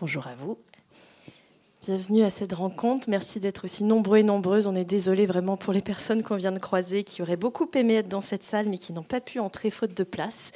[0.00, 0.56] Bonjour à vous.
[1.82, 3.10] Bienvenue à cette rencontre.
[3.10, 4.66] Merci d'être aussi nombreux et nombreuses.
[4.66, 7.96] On est désolé vraiment pour les personnes qu'on vient de croiser qui auraient beaucoup aimé
[7.96, 10.52] être dans cette salle mais qui n'ont pas pu entrer faute de place.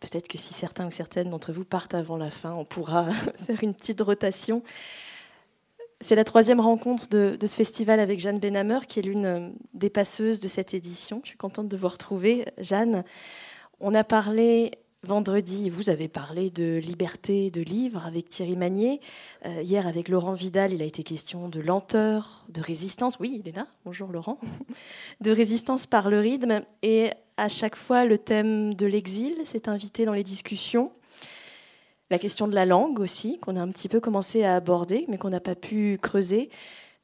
[0.00, 3.08] Peut-être que si certains ou certaines d'entre vous partent avant la fin, on pourra
[3.46, 4.64] faire une petite rotation.
[6.00, 9.90] C'est la troisième rencontre de, ce festival avec Jeanne Benhammer, qui est l'une euh, des
[9.90, 11.20] passeuses de cette édition.
[11.22, 13.04] Je suis contente de vous retrouver, Jeanne.
[13.78, 14.72] On a parlé
[15.04, 19.00] vendredi, vous avez parlé de liberté de livre avec Thierry Magnier.
[19.46, 23.18] Euh, hier, avec Laurent Vidal, il a été question de lenteur, de résistance.
[23.20, 23.66] Oui, il est là.
[23.84, 24.38] Bonjour Laurent.
[25.20, 26.62] De résistance par le rythme.
[26.82, 30.92] Et à chaque fois, le thème de l'exil s'est invité dans les discussions.
[32.10, 35.18] La question de la langue aussi, qu'on a un petit peu commencé à aborder, mais
[35.18, 36.50] qu'on n'a pas pu creuser.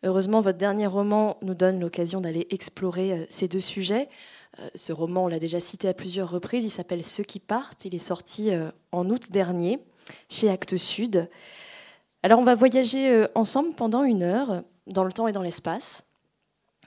[0.03, 4.09] Heureusement, votre dernier roman nous donne l'occasion d'aller explorer euh, ces deux sujets.
[4.59, 7.85] Euh, ce roman, on l'a déjà cité à plusieurs reprises, il s'appelle Ceux qui partent.
[7.85, 9.79] Il est sorti euh, en août dernier
[10.29, 11.29] chez Actes Sud.
[12.23, 16.05] Alors, on va voyager ensemble pendant une heure dans le temps et dans l'espace.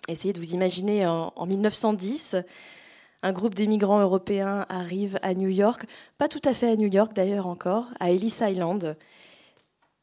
[0.07, 2.37] Essayez de vous imaginer en 1910
[3.23, 5.85] un groupe d'émigrants européens arrive à New York,
[6.17, 8.95] pas tout à fait à New York d'ailleurs encore, à Ellis Island.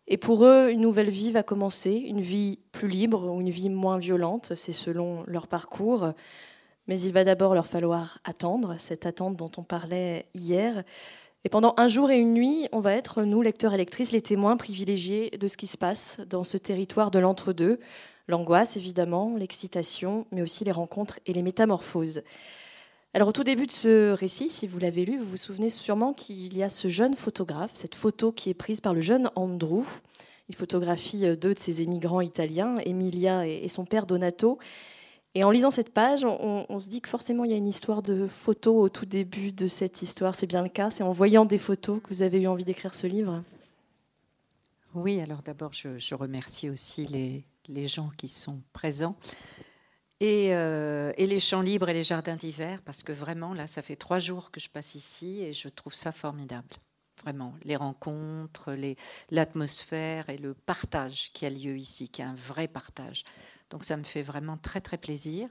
[0.07, 3.71] Et pour eux, une nouvelle vie va commencer, une vie plus libre ou une vie
[3.71, 6.13] moins violente, c'est selon leur parcours.
[6.87, 10.85] Mais il va d'abord leur falloir attendre, cette attente dont on parlait hier.
[11.45, 14.23] Et pendant un jour et une nuit, on va être, nous, lecteurs et lectrices, les
[14.23, 17.81] témoins privilégiés de ce qui se passe dans ce territoire de l'entre-deux.
[18.29, 22.23] L'angoisse, évidemment, l'excitation, mais aussi les rencontres et les métamorphoses.
[23.13, 26.13] Alors au tout début de ce récit, si vous l'avez lu, vous vous souvenez sûrement
[26.15, 29.85] qu'il y a ce jeune photographe, cette photo qui est prise par le jeune Andrew.
[30.49, 34.59] Il photographie deux de ses émigrants italiens, Emilia et son père Donato.
[35.35, 38.03] Et en lisant cette page, on, se dit que forcément il y a une histoire
[38.03, 40.35] de photos au tout début de cette histoire.
[40.35, 40.91] C'est bien le cas.
[40.91, 43.43] C'est en voyant des photos que vous avez eu envie d'écrire ce livre.
[44.95, 49.17] Oui, alors d'abord je, remercie aussi les, les gens qui sont présents.
[50.23, 53.97] Euh, et, les champs libres et les jardins d'hiver, parce que vraiment, là, ça fait
[53.97, 56.69] trois jours que je passe ici et je trouve ça formidable.
[57.25, 58.77] Vraiment, les rencontres,
[59.31, 63.25] l'atmosphère et le partage qui a lieu ici, qui est un vrai partage.
[63.71, 65.49] Donc ça me fait vraiment très, très plaisir.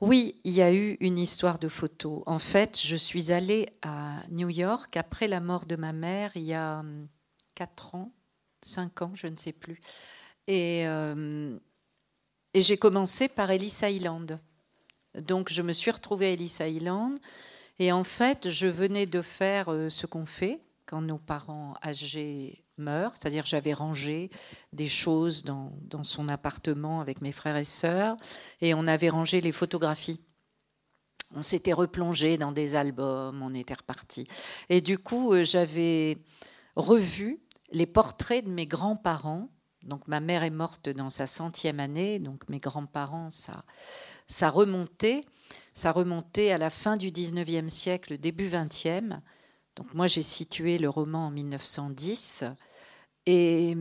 [0.00, 2.22] Oui, il y a eu une histoire de photos.
[2.26, 6.44] En fait, je suis allée à New York après la mort de ma mère il
[6.44, 7.08] y a hum,
[7.54, 8.12] quatre ans,
[8.62, 9.80] cinq ans, je ne sais plus.
[10.46, 11.58] Et euh,
[12.54, 14.40] et j'ai commencé par Ellis Island.
[15.14, 17.18] Donc je me suis retrouvée à Ellis Island.
[17.80, 22.62] Et en fait, je venais de faire euh, ce qu'on fait quand nos parents âgés
[22.76, 24.30] meurent, c'est-à-dire j'avais rangé
[24.74, 28.16] des choses dans, dans, son appartement avec mes frères et sœurs,
[28.60, 30.20] et on avait rangé les photographies.
[31.34, 34.26] On s'était replongé dans des albums, on était reparti.
[34.68, 36.18] Et du coup, euh, j'avais
[36.76, 37.40] revu
[37.72, 39.48] les portraits de mes grands-parents
[39.82, 43.64] donc ma mère est morte dans sa centième année, donc mes grands-parents, ça,
[44.26, 45.24] ça remontait,
[45.72, 49.20] ça remontait à la fin du 19e siècle, début 20e.
[49.76, 52.44] Donc moi j'ai situé le roman en 1910
[53.26, 53.76] et,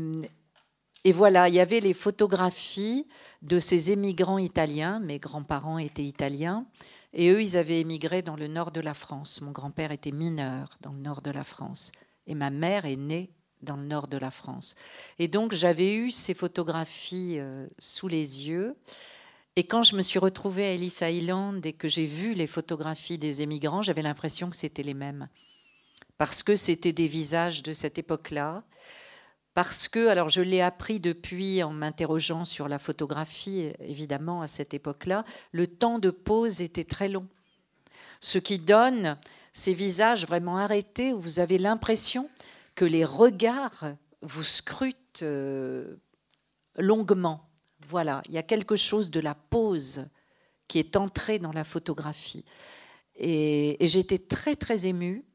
[1.13, 3.07] voilà, il y avait les photographies
[3.41, 4.99] de ces émigrants italiens.
[4.99, 6.65] Mes grands-parents étaient italiens
[7.13, 9.41] et eux ils avaient émigré dans le nord de la France.
[9.41, 11.91] Mon grand-père était mineur dans le nord de la France
[12.27, 14.75] et ma mère est née dans le nord de la France.
[15.17, 18.75] Et donc j'avais eu ces photographies euh, sous les yeux.
[19.59, 23.17] Et quand je me suis retrouvée à Ellis Island et que j'ai vu les photographies
[23.17, 25.27] des émigrants, j'avais l'impression que c'était les mêmes.
[26.17, 28.63] Parce que c'était des visages de cette époque-là.
[29.53, 34.73] Parce que, alors je l'ai appris depuis en m'interrogeant sur la photographie, évidemment, à cette
[34.73, 37.27] époque-là, le temps de pause était très long.
[38.21, 39.17] Ce qui donne
[39.51, 42.29] ces visages vraiment arrêtés où vous avez l'impression
[42.75, 43.87] que les regards
[44.21, 45.97] vous scrutent euh,
[46.77, 47.48] longuement.
[47.89, 50.05] Voilà, il y a quelque chose de la pause
[50.67, 52.45] qui est entré dans la photographie.
[53.15, 55.25] Et, j'étais très très émue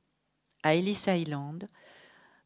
[0.63, 1.69] à Ellis Island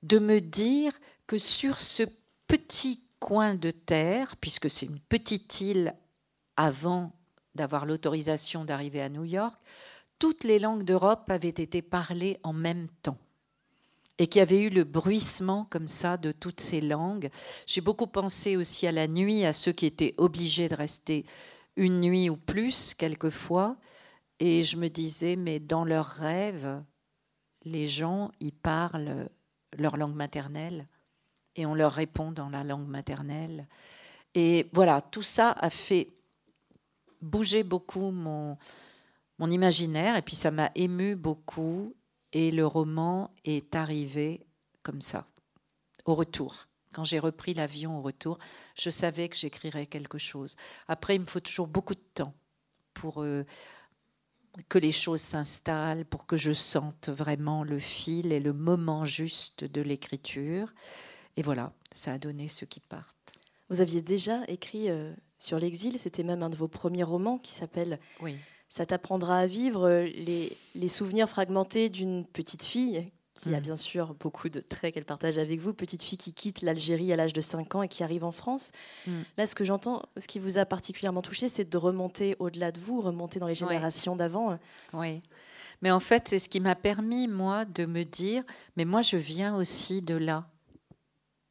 [0.02, 2.04] de me dire que sur ce
[2.46, 5.94] petit coin de terre, puisque c'est une petite île
[6.56, 7.12] avant
[7.54, 9.60] d'avoir l'autorisation d'arriver à New York,
[10.18, 13.18] toutes les langues d'Europe avaient été parlées en même temps
[14.18, 17.30] et qu'il y avait eu le bruissement comme ça de toutes ces langues.
[17.66, 21.24] J'ai beaucoup pensé aussi à la nuit, à ceux qui étaient obligés de rester
[21.76, 23.76] une nuit ou plus quelquefois,
[24.40, 26.82] et je me disais, mais dans leurs rêves,
[27.64, 29.28] les gens, ils parlent
[29.76, 30.88] leur langue maternelle,
[31.54, 33.66] et on leur répond dans la langue maternelle.
[34.34, 36.08] Et voilà, tout ça a fait
[37.20, 38.56] bouger beaucoup mon,
[39.38, 41.94] mon imaginaire, et puis ça m'a ému beaucoup,
[42.32, 44.46] et le roman est arrivé
[44.82, 45.26] comme ça,
[46.04, 46.68] au retour.
[46.94, 48.38] Quand j'ai repris l'avion au retour,
[48.74, 50.56] je savais que j'écrirais quelque chose.
[50.88, 52.34] Après, il me faut toujours beaucoup de temps
[52.94, 53.44] pour euh,
[54.68, 59.64] que les choses s'installent, pour que je sente vraiment le fil et le moment juste
[59.64, 60.72] de l'écriture.
[61.36, 63.14] Et voilà, ça a donné ceux qui partent.
[63.68, 67.52] Vous aviez déjà écrit euh, sur l'exil, c'était même un de vos premiers romans qui
[67.52, 68.36] s'appelle oui.
[68.68, 73.62] Ça t'apprendra à vivre euh, les, les souvenirs fragmentés d'une petite fille qui a mm.
[73.62, 77.16] bien sûr beaucoup de traits qu'elle partage avec vous, petite fille qui quitte l'Algérie à
[77.16, 78.72] l'âge de 5 ans et qui arrive en France.
[79.06, 79.12] Mm.
[79.36, 82.80] Là, ce que j'entends, ce qui vous a particulièrement touché, c'est de remonter au-delà de
[82.80, 84.58] vous, remonter dans les générations d'avant.
[84.92, 85.20] Oui.
[85.82, 88.42] Mais en fait, c'est ce qui m'a permis, moi, de me dire,
[88.76, 90.48] mais moi, je viens aussi de là.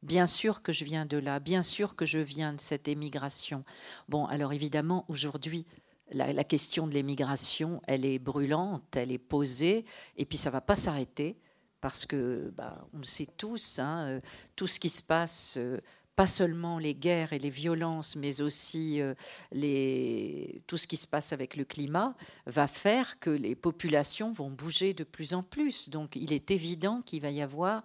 [0.02, 3.64] Bien sûr que je viens de là, bien sûr que je viens de cette émigration.
[4.08, 5.66] Bon, alors évidemment, aujourd'hui,
[6.10, 9.84] la, question de l'émigration, elle est brûlante, elle est posée,
[10.16, 11.36] et puis ça va pas s'arrêter
[11.80, 14.20] parce que bah, on le sait tous, hein, euh,
[14.56, 15.78] tout ce qui se passe, euh,
[16.16, 19.14] pas seulement les guerres et les violences, mais aussi euh,
[19.52, 22.16] les, tout ce qui se passe avec le climat,
[22.46, 25.90] va faire que les populations vont bouger de plus en plus.
[25.90, 27.84] Donc il est évident qu'il va y avoir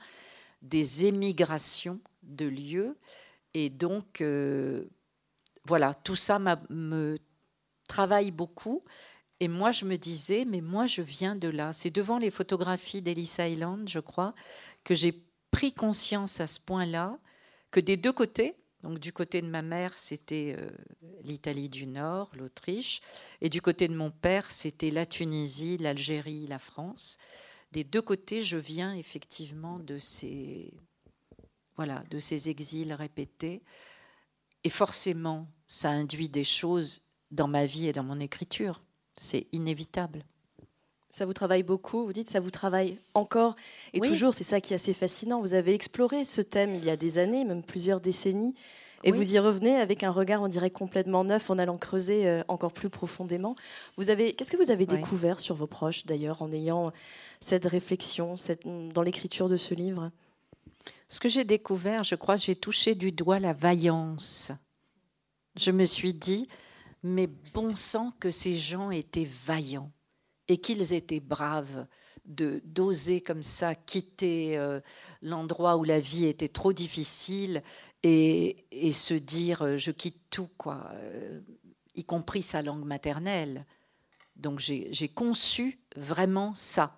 [0.64, 2.98] des émigrations de lieux.
[3.54, 4.24] Et donc,
[5.66, 7.18] voilà, tout ça me
[7.94, 8.84] travaille beaucoup.
[9.40, 11.74] Et moi, je me disais, mais moi, je viens de là.
[11.74, 14.34] C'est devant les photographies d'Ellis Island, je crois,
[14.84, 15.14] que j'ai
[15.52, 17.20] pris conscience à ce point-là
[17.70, 20.70] que des deux côtés, donc du côté de ma mère, c'était euh,
[21.24, 23.02] l'Italie du Nord, l'Autriche,
[23.42, 27.18] et du côté de mon père, c'était la Tunisie, l'Algérie, la France.
[27.72, 30.74] Des deux côtés, je viens effectivement de ces,
[31.76, 33.62] voilà, de ces exils répétés,
[34.64, 37.03] et forcément, ça induit des choses
[37.34, 38.82] dans ma vie et dans mon écriture.
[39.16, 40.26] C'est inévitable.
[41.10, 43.56] Ça vous travaille beaucoup, vous dites ça vous travaille encore
[43.94, 45.42] et toujours, c'est ça qui est assez fascinant.
[45.42, 48.56] Vous avez exploré ce thème il y a des années, même plusieurs décennies,
[49.04, 52.42] et vous y revenez avec un regard, on dirait, complètement neuf en allant creuser euh,
[52.48, 53.56] encore plus profondément.
[53.98, 56.92] Vous avez, qu'est-ce que vous avez découvert sur vos proches d'ailleurs en ayant
[57.42, 60.10] cette réflexion cette, dans l'écriture de ce livre?
[61.10, 64.52] Ce que j'ai découvert, je crois, j'ai touché du doigt la vaillance.
[65.58, 66.48] Je me suis dit,
[67.04, 69.92] mais bon sang que ces gens étaient vaillants
[70.48, 71.86] et qu'ils étaient braves
[72.26, 74.80] de d'oser comme ça quitter euh,
[75.22, 77.62] l'endroit où la vie était trop difficile
[78.02, 81.42] et, se dire euh, je quitte tout quoi euh,
[81.96, 83.66] y compris sa langue maternelle.
[84.36, 86.98] Donc j'ai conçu vraiment ça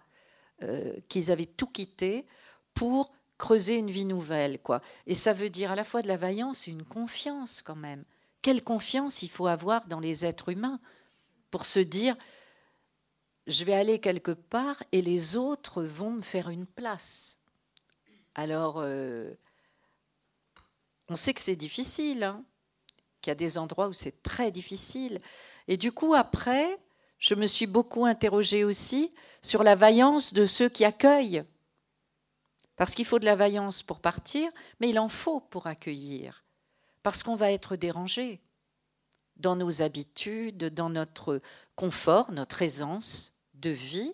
[1.09, 2.25] qu'ils avaient tout quitté
[2.73, 4.79] pour creuser une vie nouvelle quoi.
[5.05, 8.05] Et ça veut dire à la fois de la vaillance et une confiance quand même
[8.45, 10.79] quelle confiance il faut avoir dans les êtres humains
[11.49, 12.15] pour se dire
[13.47, 17.39] je vais aller quelque part et les autres vont me faire une place.
[18.35, 19.33] Alors, euh,
[21.07, 22.45] on sait que c'est difficile, hein,
[23.19, 25.21] qu'il y a des endroits où c'est très difficile.
[25.67, 26.77] Et du coup, après,
[27.17, 31.43] je me suis beaucoup interrogée aussi sur la vaillance de ceux qui accueillent.
[32.75, 36.44] Parce qu'il faut de la vaillance pour partir, mais il en faut pour accueillir
[37.05, 38.41] parce qu'on va être dérangé
[39.35, 41.39] dans nos habitudes, dans notre
[41.75, 44.11] confort, notre aisance de vie.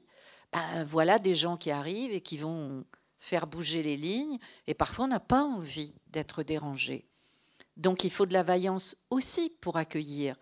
[0.52, 2.84] Ben, voilà des gens qui arrivent et qui vont
[3.18, 7.08] faire bouger les lignes, et parfois on n'a pas envie d'être dérangé.
[7.78, 10.36] Donc il faut de la vaillance aussi pour accueillir.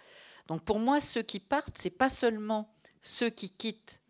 [0.47, 4.01] Donc pour moi, ceux qui partent, c'est pas seulement ceux qui quittent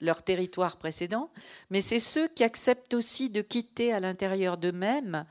[0.00, 1.30] leur territoire précédent,
[1.70, 5.24] mais c'est ceux qui acceptent aussi de quitter à l'intérieur d'eux-mêmes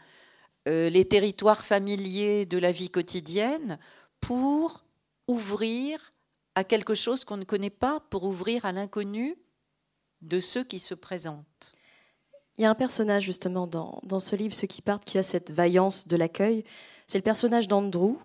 [0.65, 3.77] les territoires familiers de la vie quotidienne
[4.22, 4.86] pour
[5.27, 6.13] ouvrir
[6.55, 9.36] à quelque chose qu'on ne connaît pas, pour ouvrir à l'inconnu
[10.22, 11.74] de ceux qui se présentent.
[12.58, 15.24] Il y a un personnage justement dans, dans, ce livre, Ceux qui partent, qui a
[15.24, 16.63] cette vaillance de l'accueil.
[17.08, 18.17] C'est le personnage d'Andrew,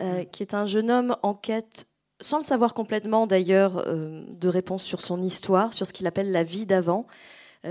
[0.00, 0.26] euh, mm.
[0.26, 1.86] qui est un jeune homme en quête,
[2.20, 6.30] sans le savoir complètement d'ailleurs, euh, de réponses sur son histoire, sur ce qu'il appelle
[6.32, 7.06] la vie d'avant,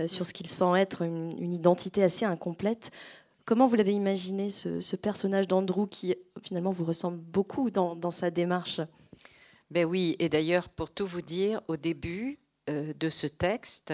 [0.07, 2.91] sur ce qu'il sent être une, une, identité assez incomplète.
[3.45, 8.81] Comment vous l'avez imaginé, ce, personnage d'Andrew qui finalement vous ressemble beaucoup dans, sa démarche?
[9.71, 13.93] Ben oui, et d'ailleurs, pour tout vous dire, au début euh, de ce texte,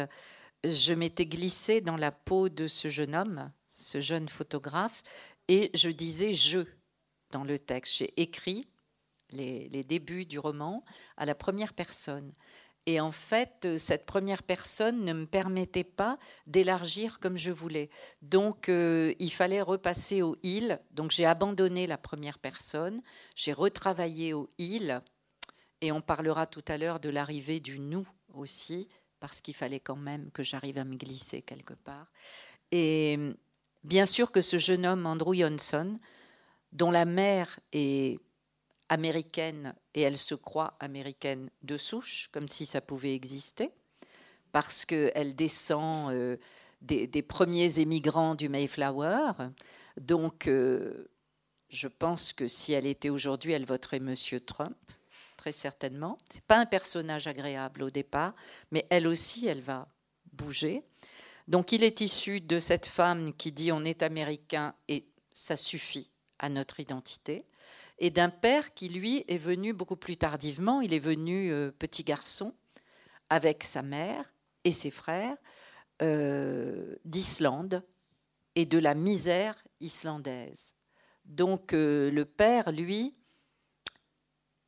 [0.63, 5.03] je m'étais glissée dans la peau de ce jeune homme, ce jeune photographe,
[5.47, 6.59] et je disais je
[7.31, 7.97] dans le texte.
[7.97, 8.67] J'ai écrit
[9.29, 10.83] les, les, débuts du roman
[11.15, 12.33] à la première personne.
[12.87, 16.17] Et en fait, euh, cette première personne ne me permettait pas
[16.47, 17.91] d'élargir comme je voulais.
[18.23, 20.79] Donc, euh, il fallait repasser au il.
[20.89, 23.03] Donc, j'ai abandonné la première personne.
[23.35, 25.01] J'ai retravaillé au il.
[25.81, 28.87] Et on parlera tout à l'heure de l'arrivée du nous aussi,
[29.19, 32.11] parce qu'il fallait quand même que j'arrive à me glisser quelque part.
[32.71, 33.19] Et
[33.87, 35.95] Bien sûr que ce jeune homme, Andrew Johnson,
[36.73, 38.19] dont la mère est
[38.89, 43.71] américaine et elle se croit américaine de souche, comme si ça pouvait exister,
[44.51, 46.37] parce qu'elle descend euh,
[46.81, 49.31] des, premiers émigrants du Mayflower.
[49.99, 51.09] Donc, euh,
[51.69, 54.77] je pense que si elle était aujourd'hui, elle voterait Monsieur Trump,
[55.35, 56.17] très certainement.
[56.29, 58.33] C'est pas un personnage agréable au départ,
[58.71, 59.87] mais elle aussi, elle va
[60.31, 60.83] bouger.
[61.47, 66.09] Donc, il est issu de cette femme qui dit on est américain et ça suffit
[66.39, 67.45] à notre identité,
[67.99, 70.81] et d'un père qui, lui, est venu beaucoup plus tardivement.
[70.81, 72.53] Il est venu euh, petit garçon
[73.29, 75.37] avec sa mère et ses frères
[76.01, 77.83] euh, d'Islande
[78.55, 80.75] et de la misère islandaise.
[81.25, 83.15] Donc euh, le père, lui,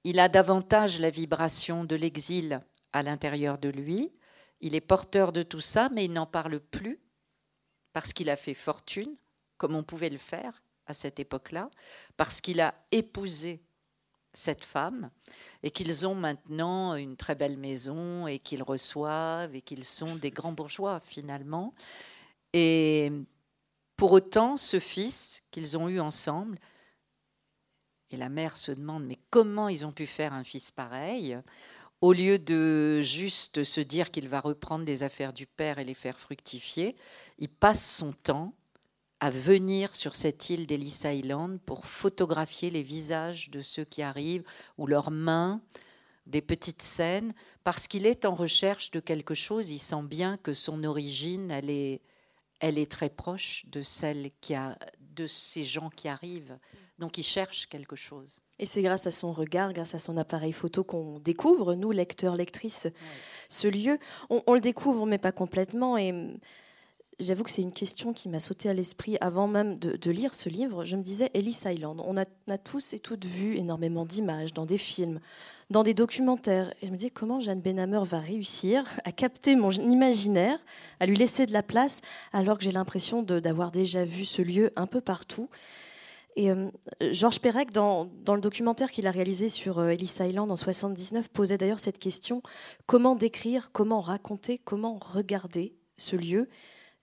[0.03, 2.61] il a davantage la vibration de l'exil
[2.93, 4.11] à l'intérieur de lui.
[4.61, 6.99] Il est porteur de tout ça, mais il n'en parle plus
[7.93, 9.15] parce qu'il a fait fortune,
[9.57, 11.69] comme on pouvait le faire à cette époque-là,
[12.17, 13.61] parce qu'il a épousé
[14.33, 15.09] cette femme
[15.63, 20.31] et qu'ils ont maintenant une très belle maison et qu'ils reçoivent et qu'ils sont des
[20.31, 21.73] grands bourgeois finalement.
[22.53, 23.11] Et
[23.95, 26.57] pour autant, ce fils qu'ils ont eu ensemble,
[28.11, 31.37] et la mère se demande mais comment ils ont pu faire un fils pareil
[32.01, 35.93] au lieu de juste se dire qu'il va reprendre les affaires du père et les
[35.93, 36.95] faire fructifier,
[37.39, 38.53] il passe son temps
[39.19, 44.43] à venir sur cette île d'Ellis Island pour photographier les visages de ceux qui arrivent
[44.77, 45.61] ou leurs mains,
[46.25, 47.33] des petites scènes,
[47.63, 49.71] parce qu'il est en recherche de quelque chose.
[49.71, 52.01] Il sent bien que son origine, elle est,
[52.59, 54.77] elle est très proche de celle qui a,
[55.15, 56.57] de ces gens qui arrivent.
[56.99, 58.41] Donc il cherche quelque chose.
[58.59, 62.35] Et c'est grâce à son regard, grâce à son appareil photo qu'on découvre, nous, lecteurs,
[62.35, 62.87] lectrices,
[63.47, 63.97] ce lieu.
[64.29, 65.97] On, on, le découvre, mais pas complètement.
[65.97, 66.13] Et
[67.19, 70.49] j'avoue que c'est une question qui m'a sauté à l'esprit avant même de, lire ce
[70.49, 70.85] livre.
[70.85, 74.77] Je me disais, Ellis Island, on a, tous et toutes vu énormément d'images dans des
[74.77, 75.19] films,
[75.69, 76.73] dans des documentaires.
[76.81, 80.59] Et je me disais, comment Jeanne Benhamer va réussir à capter mon imaginaire,
[80.99, 84.71] à lui laisser de la place, alors que j'ai l'impression d'avoir déjà vu ce lieu
[84.75, 85.49] un peu partout.
[86.35, 86.69] Et euh,
[87.11, 91.57] Georges Perec, dans, le documentaire qu'il a réalisé sur euh, Ellis Island en 79, posait
[91.57, 92.41] d'ailleurs cette question
[92.85, 96.47] comment décrire, comment raconter, comment regarder ce lieu?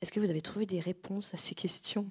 [0.00, 2.08] Est-ce que vous avez trouvé des réponses à ces questions?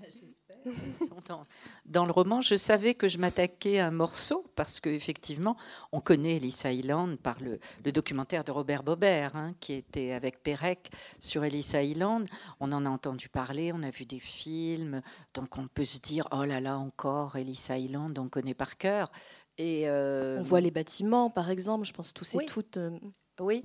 [1.27, 1.45] Dans,
[1.85, 5.55] dans, le roman, je savais que je m'attaquais à un morceau parce qu'effectivement,
[5.91, 7.59] on connaît Ellis Island par le,
[7.91, 10.89] documentaire de Robert Bobert hein, qui était avec Perec
[11.19, 12.27] sur Ellis Island.
[12.59, 15.01] On en a entendu parler, on a vu des films,
[15.35, 19.11] donc on peut se dire oh là là encore Ellis Island, on connaît par cœur.
[19.57, 21.85] Et euh, on voit les bâtiments, par exemple.
[21.85, 22.77] Je pense tous et toutes.
[22.77, 22.99] Euh,
[23.39, 23.63] oui.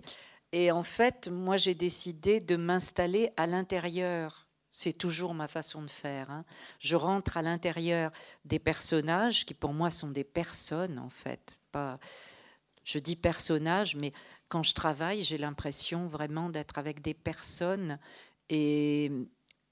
[0.52, 4.48] Et en fait, moi, j'ai décidé de m'installer à l'intérieur.
[4.72, 6.30] C'est toujours ma façon de faire.
[6.30, 6.44] Hein.
[6.78, 8.10] Je rentre à l'intérieur
[8.44, 11.60] des personnages qui, pour moi, sont des personnes, en fait.
[11.70, 11.98] Pas,
[12.84, 14.12] je dis personnages, mais
[14.48, 17.98] quand je travaille, j'ai l'impression vraiment d'être avec des personnes.
[18.48, 19.12] Et,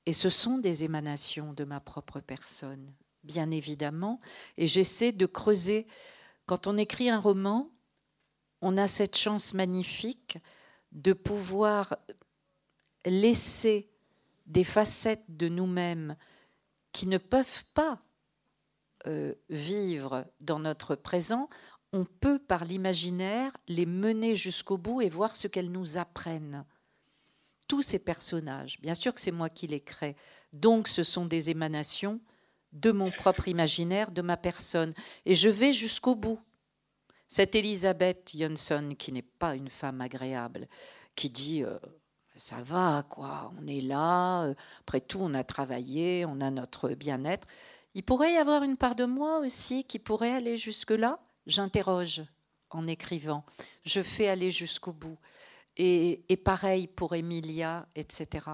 [0.06, 2.92] et ce sont des émanations de ma propre personne,
[3.24, 4.20] bien évidemment.
[4.56, 5.86] Et j'essaie de creuser.
[6.46, 7.70] Quand on écrit un roman,
[8.60, 10.38] on a cette chance magnifique
[10.92, 11.96] de pouvoir
[13.04, 13.88] laisser
[14.46, 16.16] des facettes de nous-mêmes
[16.92, 18.00] qui ne peuvent pas
[19.06, 21.48] euh, vivre dans notre présent,
[21.92, 26.64] on peut par l'imaginaire les mener jusqu'au bout et voir ce qu'elles nous apprennent.
[27.68, 30.16] Tous ces personnages, bien sûr que c'est moi qui les crée,
[30.52, 32.20] donc ce sont des émanations
[32.72, 34.92] de mon propre imaginaire, de ma personne,
[35.24, 36.40] et je vais jusqu'au bout.
[37.28, 40.66] Cette Elisabeth Johnson, qui n'est pas une femme agréable,
[41.14, 41.78] qui dit euh,
[42.36, 46.90] ça va, quoi, on est là, euh, après tout, on a travaillé, on a notre
[46.90, 47.46] bien-être.
[47.94, 51.18] Il pourrait y avoir une part de moi aussi qui pourrait aller jusque-là?
[51.46, 52.22] J'interroge
[52.70, 53.44] en écrivant,
[53.84, 55.18] je fais aller jusqu'au bout.
[55.76, 58.46] Et, pareil pour Emilia, etc.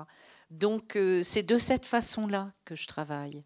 [0.50, 3.44] Donc euh, c'est de cette façon-là que je travaille.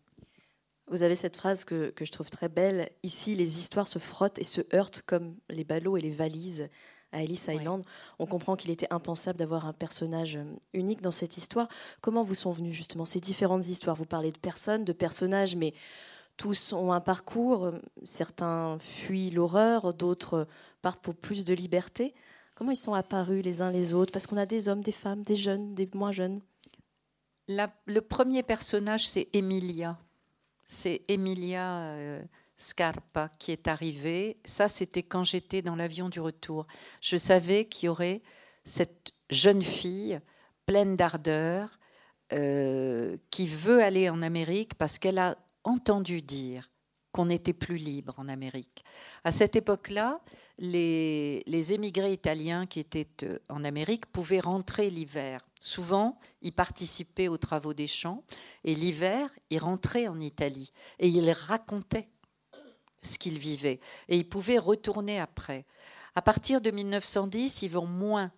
[0.90, 2.88] Vous avez cette phrase que, je trouve très belle.
[3.02, 6.68] Ici, les histoires se frottent et se heurtent comme les ballots et les valises
[7.12, 7.82] à Ellis Island.
[8.18, 11.68] On comprend qu'il était impensable d'avoir un personnage euh, unique dans cette histoire.
[12.02, 13.96] Comment vous sont venues justement ces différentes histoires?
[13.96, 15.72] Vous parlez de personnes, de personnages, mais
[16.36, 17.72] tous ont un parcours.
[18.04, 20.46] Certains fuient l'horreur, d'autres
[20.82, 22.14] partent pour plus de liberté.
[22.54, 24.12] Comment ils sont apparus les uns les autres?
[24.12, 26.40] Parce qu'on a des hommes, des femmes, des jeunes, des moins jeunes.
[27.48, 29.98] le premier personnage, c'est Emilia
[30.68, 32.22] c'est Emilia euh,
[32.56, 34.38] Scarpa qui est arrivée.
[34.44, 36.66] Ça, c'était quand j'étais dans l'avion du retour.
[37.00, 38.22] Je savais qu'il y aurait
[38.64, 40.20] cette jeune fille
[40.66, 41.78] pleine d'ardeur,
[42.34, 46.70] euh, qui veut aller en Amérique parce qu'elle a entendu dire
[47.12, 48.84] qu'on n'était plus libre en Amérique.
[49.24, 50.20] À cette époque-là,
[50.58, 55.40] les, les, émigrés italiens qui étaient euh, en Amérique pouvaient rentrer l'hiver.
[55.60, 58.24] Souvent, ils participaient aux travaux des champs
[58.64, 62.08] et l'hiver, ils rentraient en Italie et ils racontaient
[63.02, 65.66] ce qu'ils vivaient et ils pouvaient retourner après.
[66.14, 68.32] À partir de 1910, ils vont moins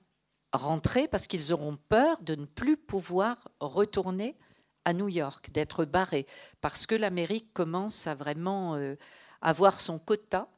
[0.53, 4.37] rentrer parce qu'ils auront peur de ne plus pouvoir retourner
[4.85, 6.27] à New York, d'être barrés,
[6.61, 8.97] parce que l'Amérique commence à vraiment euh,
[9.41, 10.49] avoir son quota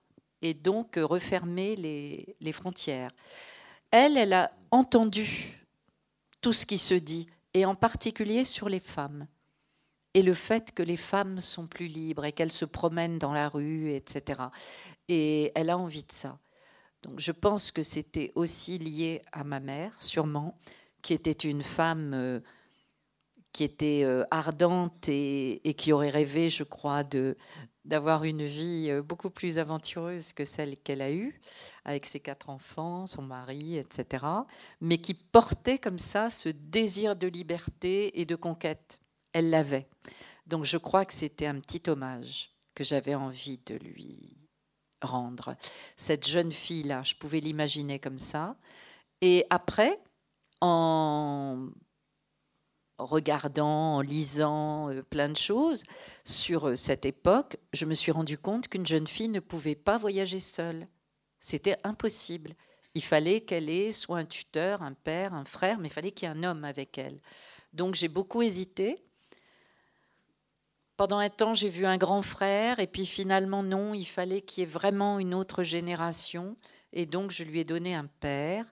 [0.41, 3.11] et donc euh, refermer les, les frontières.
[3.91, 5.67] Elle, elle a entendu
[6.41, 9.27] tout ce qui se dit, et en particulier sur les femmes,
[10.15, 13.49] et le fait que les femmes sont plus libres et qu'elles se promènent dans la
[13.49, 14.43] rue, etc.
[15.09, 16.39] Et elle a envie de ça.
[17.03, 20.59] Donc je pense que c'était aussi lié à ma mère, sûrement,
[21.01, 22.41] qui était une femme euh,
[23.53, 27.37] qui était euh, ardente et, qui aurait rêvé, je crois, de
[27.85, 31.41] d'avoir une vie euh, beaucoup plus aventureuse que celle qu'elle a eue,
[31.85, 34.25] avec ses quatre enfants, son mari, etc.,
[34.81, 39.01] mais qui portait comme ça ce désir de liberté et de conquête.
[39.33, 39.89] Elle l'avait.
[40.47, 44.37] Donc je crois que c'était un petit hommage que j'avais envie de lui
[45.03, 45.57] rendre.
[45.97, 48.57] Cette jeune fille-là, je pouvais l'imaginer comme ça.
[49.21, 50.01] Et après,
[50.61, 51.69] en
[53.05, 55.85] regardant, en lisant euh, plein de choses
[56.25, 59.99] sur euh, cette époque, je me suis rendu compte qu'une jeune fille ne pouvait pas
[59.99, 60.87] voyager seule.
[61.41, 62.55] C'était impossible.
[62.95, 66.29] Il fallait qu'elle ait soit un tuteur, un père, un frère, mais il fallait qu'il
[66.29, 67.19] y ait un homme avec elle.
[67.73, 69.03] Donc j'ai beaucoup hésité.
[70.97, 74.61] Pendant un temps, j'ai vu un grand frère, et puis finalement, non, il fallait qu'il
[74.61, 76.57] y ait vraiment une autre génération.
[76.93, 78.67] Et donc, je lui ai donné un père.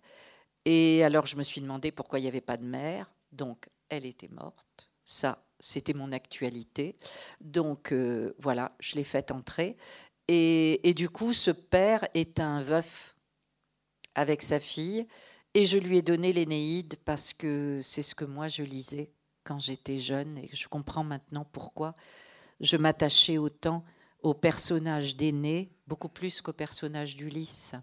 [0.64, 3.10] Et alors, je me suis demandé pourquoi il n'y avait pas de mère.
[3.32, 4.90] Donc, elle était morte.
[5.04, 6.96] Ça, c'était mon actualité.
[7.40, 9.76] Donc, euh, voilà, je l'ai fait entrer.
[10.28, 13.16] Et, et, du coup, ce père est un veuf
[14.14, 15.06] avec sa fille.
[15.54, 19.10] Et je lui ai donné l'Énéide parce que c'est ce que moi je lisais
[19.42, 21.96] quand j'étais jeune et je comprends maintenant pourquoi
[22.60, 23.84] je m'attachais autant
[24.22, 27.74] au personnage d'Aîné, beaucoup plus qu'au personnage d'Ulysse.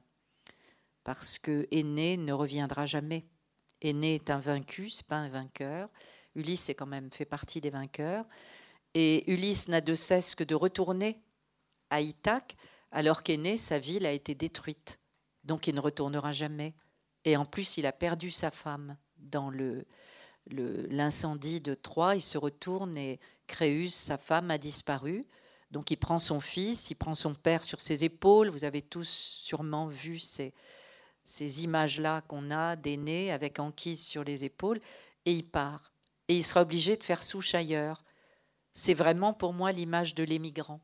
[1.04, 3.26] Parce que Aîné ne reviendra jamais.
[3.82, 5.90] Aîné est un vaincu, c'est pas un vainqueur.
[6.36, 8.26] Ulysse est quand même fait partie des vainqueurs.
[8.94, 11.22] Et Ulysse n'a de cesse que de retourner
[11.90, 12.56] à Ithaque,
[12.92, 15.00] alors qu'Aîné, sa ville a été détruite.
[15.44, 16.74] Donc il ne retournera jamais.
[17.26, 19.86] Et en plus, il a perdu sa femme dans le,
[20.50, 25.26] l'incendie de Troie, il se retourne et Créus, sa femme, a disparu.
[25.72, 28.50] Donc il prend son fils, il prend son père sur ses épaules.
[28.50, 30.54] Vous avez tous sûrement vu ces,
[31.28, 34.80] ces images-là qu'on a d'aînés avec Anquise sur les épaules,
[35.26, 35.92] et il part.
[36.30, 38.06] Et il sera obligé de faire souche ailleurs.
[38.72, 40.80] C'est vraiment pour moi l'image de l'émigrant.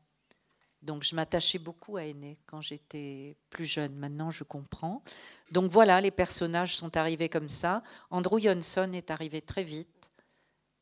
[0.82, 3.94] Donc je m'attachais beaucoup à Aîné quand j'étais plus jeune.
[3.94, 5.02] Maintenant, je comprends.
[5.50, 7.82] Donc voilà, les personnages sont arrivés comme ça.
[8.10, 10.10] Andrew Johnson est arrivé très vite.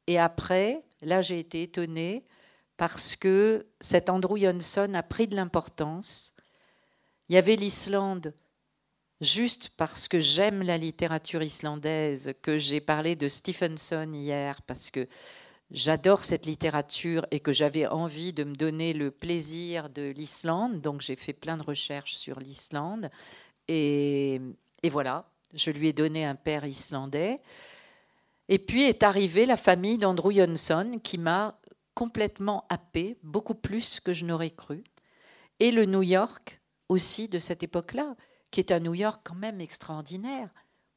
[0.08, 2.26] Et après, là, j'ai été étonnée
[2.76, 6.34] parce que cet Andrew Johnson a pris de l'importance.
[7.28, 8.34] Il y avait l'Islande,
[9.22, 15.06] juste parce que j'aime la littérature islandaise, que j'ai parlé de Stephenson hier, parce que
[15.70, 20.80] j'adore cette littérature et que j'avais envie de me donner le plaisir de l'Islande.
[20.80, 23.10] Donc j'ai fait plein de recherches sur l'Islande.
[23.68, 24.40] Et,
[24.90, 27.40] voilà, je lui ai donné un père islandais.
[28.48, 31.58] Et puis est arrivée la famille d'Andrew Johnson qui m'a
[31.94, 34.82] complètement happé, beaucoup plus que je n'aurais cru.
[35.60, 38.16] Et le New York aussi de cette époque-là,
[38.52, 40.48] qui est un New York quand même extraordinaire,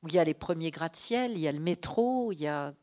[0.03, 2.75] où il y a les premiers gratte-ciel, il y a le métro, il y a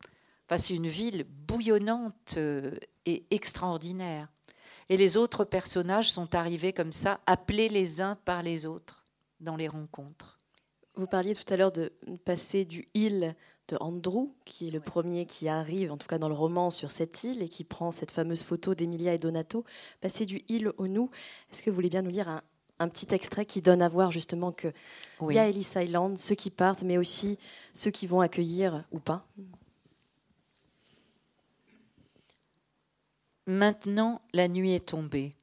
[0.56, 2.74] c'est une ville bouillonnante euh,
[3.06, 4.28] et extraordinaire.
[4.88, 9.06] Et les autres personnages sont arrivés comme ça, appelés les uns par les autres
[9.40, 10.40] dans les rencontres.
[10.94, 11.92] Vous parliez tout à l'heure de
[12.24, 13.35] passer du île
[13.68, 16.90] de Andrew, qui est le premier qui arrive, en tout cas dans le roman, sur
[16.90, 19.64] cette île et qui prend cette fameuse photo d'Emilia et Donato,
[20.00, 21.11] passer du île au nous.
[21.50, 22.42] Est-ce que vous voulez bien nous lire un,
[22.88, 24.73] petit extrait qui donne à voir justement qu'il
[25.31, 27.38] y a Ellis Island, ceux qui partent, mais aussi
[27.75, 29.27] ceux qui vont accueillir ou pas
[33.47, 35.35] Maintenant, la nuit est tombée.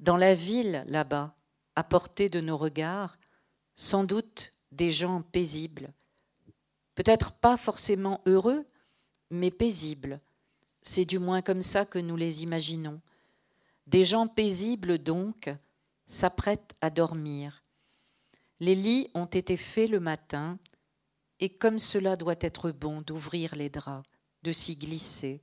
[0.00, 1.32] Dans la ville, là-bas,
[1.76, 3.18] à portée de nos regards,
[3.76, 5.92] sans doute des gens paisibles.
[6.94, 8.66] Peut-être pas forcément heureux,
[9.30, 10.20] mais paisibles.
[10.82, 13.00] C'est du moins comme ça que nous les imaginons.
[13.86, 15.54] Des gens paisibles, donc,
[16.06, 17.62] s'apprêtent à dormir.
[18.60, 20.58] Les lits ont été faits le matin,
[21.40, 24.08] et comme cela doit être bon d'ouvrir les draps,
[24.42, 25.42] de s'y glisser,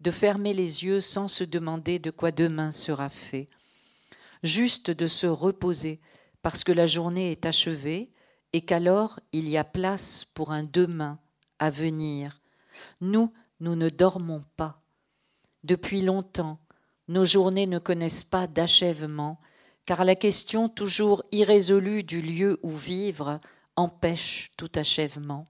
[0.00, 3.46] de fermer les yeux sans se demander de quoi demain sera fait,
[4.42, 6.00] juste de se reposer
[6.42, 8.12] parce que la journée est achevée
[8.52, 11.18] et qu'alors il y a place pour un demain
[11.58, 12.40] à venir.
[13.00, 14.82] Nous, nous ne dormons pas.
[15.64, 16.60] Depuis longtemps,
[17.08, 19.40] nos journées ne connaissent pas d'achèvement,
[19.86, 23.38] car la question toujours irrésolue du lieu où vivre
[23.76, 25.46] empêche tout achèvement.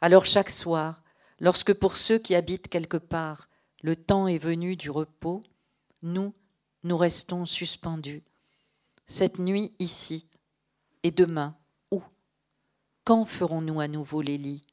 [0.00, 1.02] Alors chaque soir,
[1.38, 3.50] lorsque pour ceux qui habitent quelque part,
[3.82, 5.42] le temps est venu du repos,
[6.02, 6.32] nous,
[6.84, 8.22] nous restons suspendus.
[9.06, 10.26] Cette nuit ici,
[11.02, 11.54] et demain,
[11.90, 12.02] où?
[13.04, 14.64] Quand ferons-nous à nouveau les lits?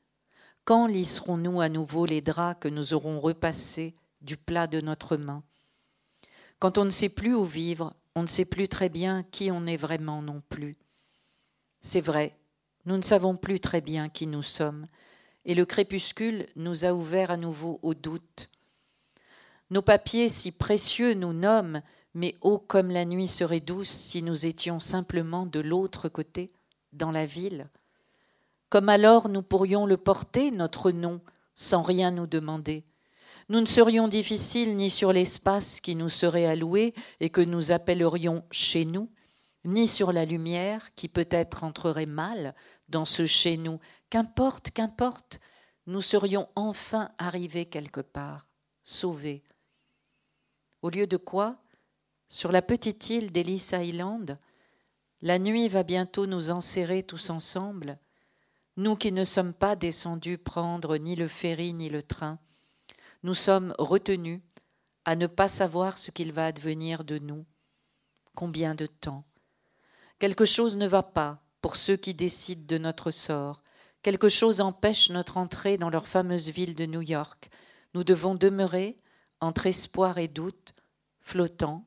[0.64, 5.44] Quand lisserons-nous à nouveau les draps que nous aurons repassés du plat de notre main?
[6.60, 9.68] Quand on ne sait plus où vivre, on ne sait plus très bien qui on
[9.68, 10.76] est vraiment non plus.
[11.82, 12.34] C'est vrai,
[12.88, 14.88] nous ne savons plus très bien qui nous sommes,
[15.46, 18.50] et le crépuscule nous a ouvert à nouveau au doute.
[19.70, 21.84] Nos papiers si précieux nous nomment,
[22.16, 26.52] mais ô comme la nuit serait douce si nous étions simplement de l'autre côté,
[26.94, 27.68] dans la ville.
[28.70, 31.22] Comme alors nous pourrions le porter, notre nom,
[31.54, 32.84] sans rien nous demander.
[33.50, 38.44] Nous ne serions difficiles ni sur l'espace qui nous serait alloué et que nous appellerions
[38.52, 39.10] chez nous,
[39.64, 42.54] ni sur la lumière qui peut-être entrerait mal
[42.90, 43.80] dans ce chez nous.
[44.10, 45.40] Qu'importe, qu'importe,
[45.86, 48.50] nous serions enfin arrivés quelque part,
[48.84, 49.44] sauvés.
[50.82, 51.64] Au lieu de quoi,
[52.28, 54.38] sur la petite île d'Ellis Island,
[55.22, 57.98] la nuit va bientôt nous enserrer tous ensemble,
[58.76, 62.38] nous qui ne sommes pas descendus prendre ni le ferry ni le train.
[63.28, 64.40] Nous sommes retenus
[65.04, 67.46] à ne pas savoir ce qu'il va advenir de nous.
[68.36, 69.26] Combien de temps?
[70.18, 73.62] Quelque chose ne va pas pour ceux qui décident de notre sort.
[74.02, 77.50] Quelque chose empêche notre entrée dans leur fameuse ville de New York.
[77.94, 78.96] Nous devons demeurer
[79.42, 80.74] entre espoir et doute,
[81.20, 81.86] flottants,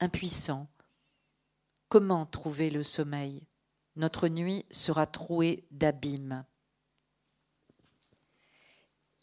[0.00, 0.68] impuissants.
[1.90, 3.46] Comment trouver le sommeil?
[3.96, 6.46] Notre nuit sera trouée d'abîmes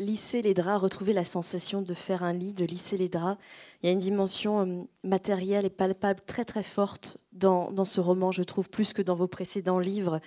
[0.02, 3.40] lisser les draps, retrouver la sensation de faire un lit, de lisser les draps.
[3.82, 8.02] Il y a une dimension euh, matérielle et palpable très très forte dans, dans, ce
[8.02, 10.20] roman, je trouve, plus que dans vos précédents livres.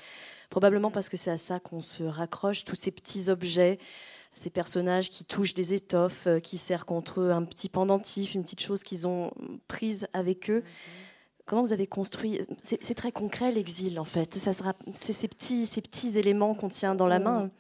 [0.49, 3.79] Probablement parce que c'est à ça qu'on se raccroche, tous ces petits objets,
[4.35, 8.45] ces personnages qui touchent des étoffes, euh, qui serrent contre eux un petit pendentif, une
[8.45, 9.33] petite chose qu'ils ont
[9.69, 10.61] prise avec eux.
[10.61, 11.15] Mm-hmm.
[11.47, 14.35] Comment vous avez construit C'est très concret l'exil en fait.
[14.37, 17.23] Ça sera, c'est ces petits, ces petits éléments qu'on tient dans la mm.
[17.23, 17.51] main.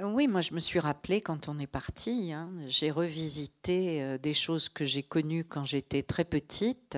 [0.00, 2.32] Oui, moi je me suis rappelé quand on est parti.
[2.32, 6.96] Hein, j'ai revisité euh, des choses que j'ai connues quand j'étais très petite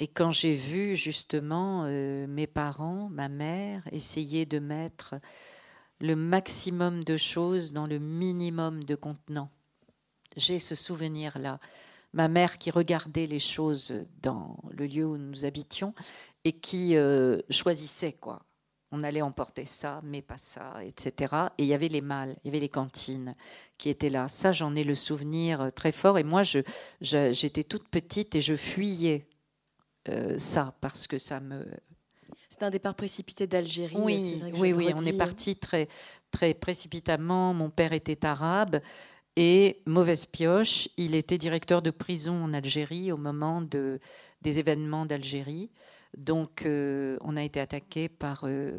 [0.00, 5.14] et quand j'ai vu justement euh, mes parents, ma mère essayer de mettre
[6.00, 9.50] le maximum de choses dans le minimum de contenant.
[10.36, 11.60] J'ai ce souvenir-là.
[12.14, 15.94] Ma mère qui regardait les choses dans le lieu où nous habitions
[16.44, 18.47] et qui euh, choisissait quoi
[18.90, 21.34] on allait emporter ça, mais pas ça, etc.
[21.58, 23.34] Et il y avait les mâles, il y avait les cantines
[23.76, 24.28] qui étaient là.
[24.28, 26.18] Ça, j'en ai le souvenir euh, très fort.
[26.18, 26.42] Et moi,
[27.00, 29.26] j'étais toute petite et je fuyais
[30.08, 31.66] euh, ça parce que ça me.
[32.48, 33.96] C'est un départ précipité d'Algérie.
[33.98, 34.90] Oui, oui, oui.
[34.96, 35.86] On est parti très,
[36.30, 37.52] très précipitamment.
[37.52, 38.80] Mon père était arabe.
[39.36, 44.00] Et mauvaise pioche, il était directeur de prison en Algérie au moment de,
[44.42, 45.70] des événements d'Algérie.
[46.18, 48.72] Donc, euh, on a été attaqué par euh,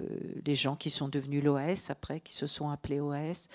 [0.46, 3.48] les gens qui sont devenus l'OS après, qui se sont appelés OS.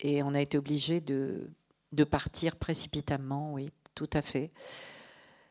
[0.00, 1.50] Et on a été obligé de,
[1.92, 4.50] de, partir précipitamment, oui, tout à fait.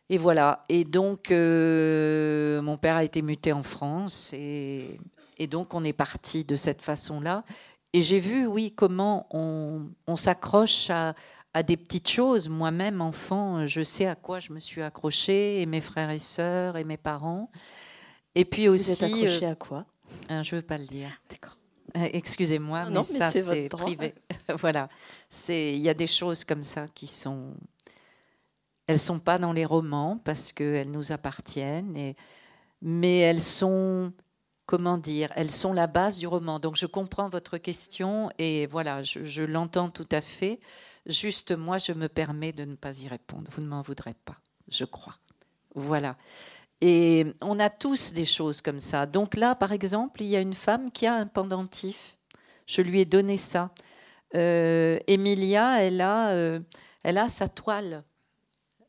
[0.10, 0.66] Et voilà.
[0.70, 4.34] Et donc, euh, mon père a été muté en France.
[4.34, 5.00] Et,
[5.38, 7.44] et donc, on est parti de cette façon-là.
[7.94, 11.14] Et j'ai vu, oui, comment on, on s'accroche à,
[11.58, 12.50] à des petites choses.
[12.50, 16.78] Moi-même, enfant, je sais à quoi je me suis accrochée, et mes frères et sœurs,
[16.78, 17.50] et mes parents.
[18.36, 18.92] Et puis aussi.
[18.92, 19.86] Vous êtes accrochée à quoi?
[20.30, 21.10] Euh, Je ne veux pas le dire.
[21.32, 21.58] D'accord.
[21.98, 24.14] Euh, excusez-moi, mais, ça, c'est privé.
[24.60, 24.88] voilà.
[25.50, 27.56] Il y a des choses comme ça qui sont.
[28.86, 32.16] Elles sont pas dans les romans parce qu'elles nous appartiennent, et...
[32.84, 34.14] mais elles sont
[34.68, 36.60] comment dire, elles sont la base du roman.
[36.60, 40.60] Donc je comprends votre question et voilà, je, je l'entends tout à fait.
[41.08, 43.50] Juste, moi, je me permets de ne pas y répondre.
[43.54, 44.36] Vous ne m'en voudrez pas,
[44.68, 45.16] je crois.
[45.74, 46.18] Voilà.
[46.82, 49.06] Et on a tous des choses comme ça.
[49.06, 52.18] Donc là, par exemple, il y a une femme qui a un pendentif.
[52.66, 53.72] Je lui ai donné ça.
[54.36, 56.60] Euh, Emilia, elle a, euh,
[57.04, 58.04] elle a sa toile.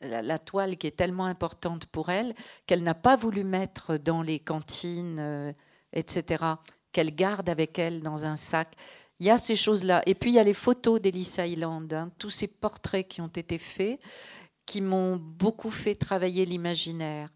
[0.00, 2.32] La, toile qui est tellement importante pour elle
[2.66, 5.52] qu'elle n'a pas voulu mettre dans les cantines, euh,
[5.92, 6.44] etc.,
[6.92, 8.76] qu'elle garde avec elle dans un sac.
[9.20, 10.02] Il y a ces choses-là.
[10.06, 13.26] Et puis il y a les photos d'Ellis Island, hein, tous ces portraits qui ont
[13.28, 14.00] été faits,
[14.64, 17.30] qui m'ont beaucoup fait travailler l'imaginaire.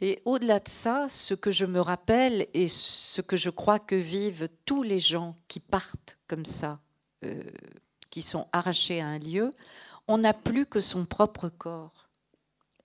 [0.00, 3.94] Et au-delà de ça, ce que je me rappelle et ce que je crois que
[3.94, 6.80] vivent tous les gens qui partent comme ça,
[7.24, 7.42] euh,
[8.10, 9.52] qui sont arrachés à un lieu,
[10.08, 12.08] on n'a plus que son propre corps.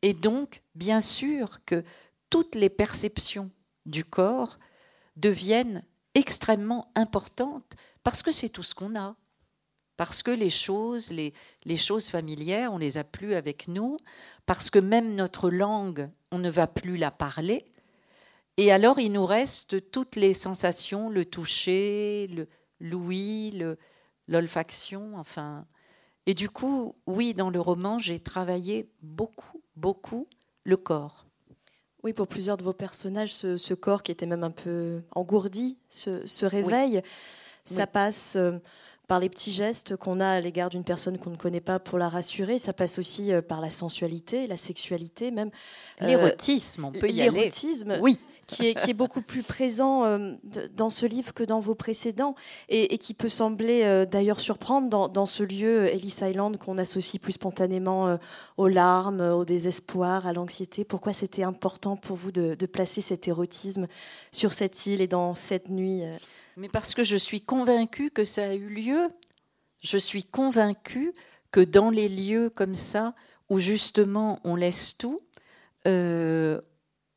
[0.02, 1.84] Et donc, bien sûr que
[2.30, 3.52] toutes les perceptions
[3.86, 4.60] du corps
[5.16, 5.84] deviennent
[6.20, 9.16] extrêmement importantes parce que c'est tout ce qu'on a.
[9.98, 11.34] Parce que les choses, les,
[11.66, 13.98] les, choses familières, on les a plus avec nous,
[14.46, 17.66] parce que même notre langue, on ne va plus la parler.
[18.56, 22.48] Et alors, il nous reste toutes les sensations, le toucher, le
[22.80, 23.64] l'ouïe,
[24.28, 25.66] l'olfaction, enfin.
[26.26, 30.28] Et du coup, oui, dans le roman, j'ai travaillé beaucoup, beaucoup
[30.64, 31.26] le corps.
[32.04, 36.46] Oui, pour plusieurs de vos personnages, ce, corps qui était même un peu engourdi se,
[36.46, 37.02] réveille.
[37.66, 38.54] Ça passe euh,
[39.08, 41.98] par les petits gestes qu'on a à l'égard d'une personne qu'on ne connaît pas pour
[42.00, 42.58] la rassurer.
[42.58, 45.52] Ça passe aussi euh, par la sensualité, la sexualité, même.
[46.02, 47.32] Euh, l'érotisme, on peut y aller.
[47.32, 47.98] L'érotisme.
[48.02, 48.18] Oui
[48.50, 50.34] qui est, beaucoup plus présent euh,
[50.76, 52.36] dans ce livre que dans vos précédents
[52.68, 57.34] et, qui peut sembler euh, d'ailleurs surprendre dans, ce lieu, Ellis Island, qu'on associe plus
[57.34, 58.18] spontanément euh,
[58.58, 60.84] aux larmes, au désespoir, à l'anxiété.
[60.84, 63.88] Pourquoi c'était important pour vous de, de, placer cet érotisme
[64.32, 66.02] sur cette île et dans cette nuit
[66.58, 69.10] Mais parce que je suis convaincue que ça a eu lieu.
[69.82, 71.14] Je suis convaincue
[71.52, 73.14] que dans les lieux comme ça,
[73.50, 75.22] où justement on laisse tout,
[75.88, 76.60] euh,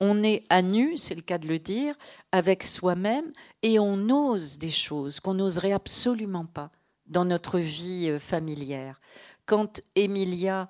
[0.04, 1.94] on est à nu, c'est le cas de le dire,
[2.32, 6.72] avec soi-même, et on ose des choses qu'on n'oserait absolument pas
[7.06, 9.00] dans notre vie euh, familière.
[9.46, 10.68] Quand Emilia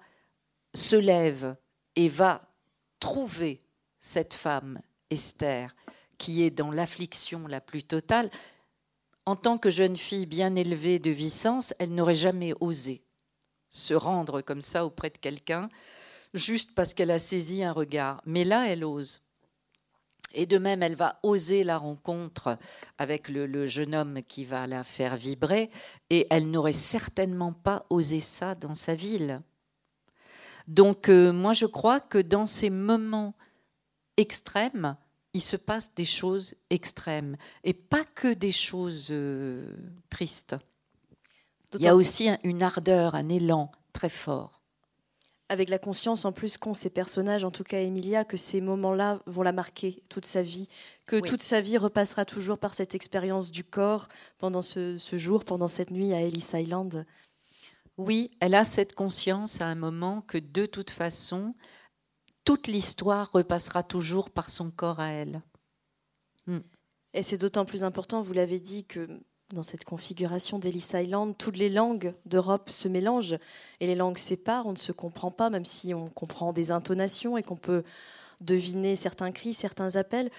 [0.74, 1.56] se lève
[1.96, 2.42] et va
[3.00, 3.62] trouver
[4.00, 5.74] cette femme, Esther,
[6.18, 8.30] qui est dans l'affliction la plus totale,
[9.24, 13.02] en tant que jeune fille bien élevée de Vicence, elle n'aurait jamais osé
[13.70, 15.70] se rendre comme ça auprès de quelqu'un
[16.34, 18.22] juste parce qu'elle a saisi un regard.
[18.26, 19.20] Mais là, elle ose.
[20.34, 22.58] Et de même, elle va oser la rencontre
[22.98, 25.70] avec le, jeune homme qui va la faire vibrer,
[26.10, 29.40] et elle n'aurait certainement pas osé ça dans sa ville.
[30.68, 33.34] Donc euh, moi, je crois que dans ces moments
[34.16, 34.96] extrêmes,
[35.34, 39.70] il se passe des choses extrêmes, et pas que des choses euh,
[40.08, 40.56] tristes.
[41.74, 44.61] Il y a aussi une ardeur, un élan très fort
[45.52, 49.20] avec la conscience en plus qu'ont ces personnages, en tout cas Emilia, que ces moments-là
[49.26, 50.66] vont la marquer toute sa vie,
[51.04, 55.68] que toute sa vie repassera toujours par cette expérience du corps pendant ce, jour, pendant
[55.68, 57.04] cette nuit à Ellis Island.
[57.98, 61.54] Oui, elle a cette conscience à un moment que de toute façon,
[62.44, 65.42] toute l'histoire repassera toujours par son corps à elle.
[66.46, 66.60] Hmm.
[67.12, 69.20] Et c'est d'autant plus important, vous l'avez dit, que
[69.52, 73.38] dans cette configuration d'Ellis Island, toutes les langues d'Europe se mélangent
[73.80, 77.36] et les langues séparent, on ne se comprend pas, même si on comprend des intonations
[77.36, 77.84] et qu'on peut
[78.40, 80.30] deviner certains cris, certains appels.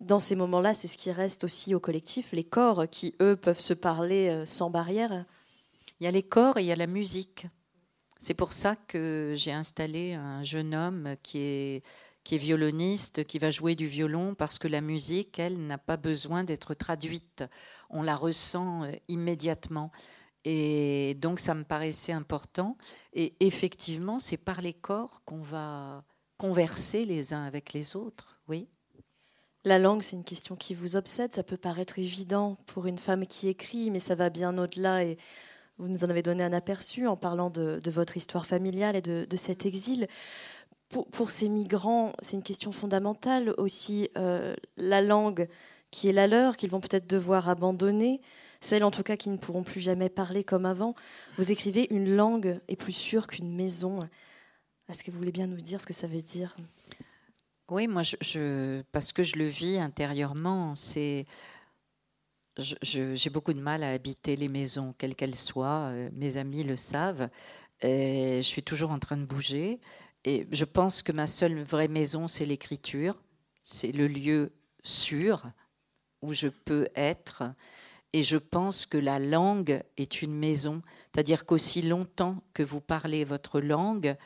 [0.00, 3.60] Dans ces moments-là, c'est ce qui reste aussi au collectif, les corps qui, eux, peuvent
[3.60, 5.24] se parler euh, sans barrière.
[6.00, 7.46] Il y a les corps et il y a la musique.
[8.20, 11.82] C'est pour ça que j'ai installé un jeune homme qui est
[12.28, 15.96] qui est violoniste, qui va jouer du violon, parce que la musique, elle, n'a pas
[15.96, 17.42] besoin d'être traduite.
[17.88, 19.90] On la ressent euh, immédiatement.
[20.44, 22.76] Et donc, ça me paraissait important.
[23.14, 26.04] Et effectivement, c'est par les corps qu'on va
[26.36, 28.38] converser les uns avec les autres.
[28.46, 28.68] Oui.
[29.64, 31.32] La langue, c'est une question qui vous obsède.
[31.32, 35.02] Ça peut paraître évident pour une femme qui écrit, mais ça va bien au-delà.
[35.02, 35.16] Et
[35.78, 39.26] vous nous en avez donné un aperçu en parlant de, votre histoire familiale et de,
[39.28, 40.08] de cet exil
[40.88, 45.48] pour, ces migrants, c'est une question fondamentale aussi, euh, la langue
[45.90, 48.20] qui est la leur, qu'ils vont peut-être devoir abandonner,
[48.60, 50.94] celle en tout cas qui ne pourront plus jamais parler comme avant.
[51.36, 53.98] Vous écrivez une langue est plus sûre qu'une maison.
[54.88, 56.56] Est-ce que vous voulez bien nous dire ce que ça veut dire?
[57.70, 58.02] Oui, moi,
[58.92, 61.26] parce que je le vis intérieurement, c'est
[62.82, 65.90] j'ai beaucoup de mal à habiter les maisons, quelles qu'elles soient.
[65.92, 67.28] Euh, mes amis le savent.
[67.82, 69.78] Je suis toujours en train de bouger.
[70.28, 73.18] Et je pense que ma seule vraie maison, c'est l'écriture.
[73.62, 75.50] C'est le lieu sûr
[76.20, 77.44] où je peux être.
[78.12, 80.82] Et je pense que la langue est une maison.
[81.14, 84.18] C'est-à-dire qu'aussi longtemps que vous parlez votre langue,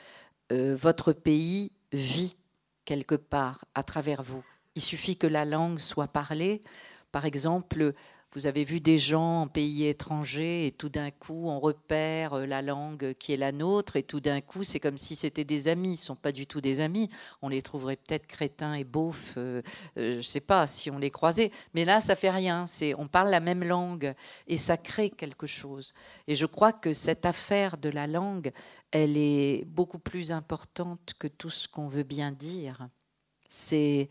[0.51, 2.37] euh, votre pays vit
[2.85, 4.45] quelque part à travers vous.
[4.75, 6.63] Il suffit que la langue soit parlée.
[7.13, 7.93] Par exemple,
[8.35, 12.47] vous avez vu des gens en pays étrangers et tout d'un coup on repère euh,
[12.47, 15.69] la langue qui est la nôtre et tout d'un coup c'est comme si c'était des
[15.69, 15.91] amis.
[15.91, 17.11] Ils ne sont pas du tout des amis.
[17.43, 19.61] On les trouverait peut-être crétins et beaufs, euh,
[19.99, 21.51] euh, je ne sais pas si on les croisait.
[21.75, 22.65] Mais là ça fait rien.
[22.97, 24.15] On parle la même langue
[24.47, 25.93] et ça crée quelque chose.
[26.27, 28.53] Et je crois que cette affaire de la langue,
[28.93, 32.89] elle est beaucoup plus importante que tout ce qu'on veut bien dire.
[33.51, 34.09] C'est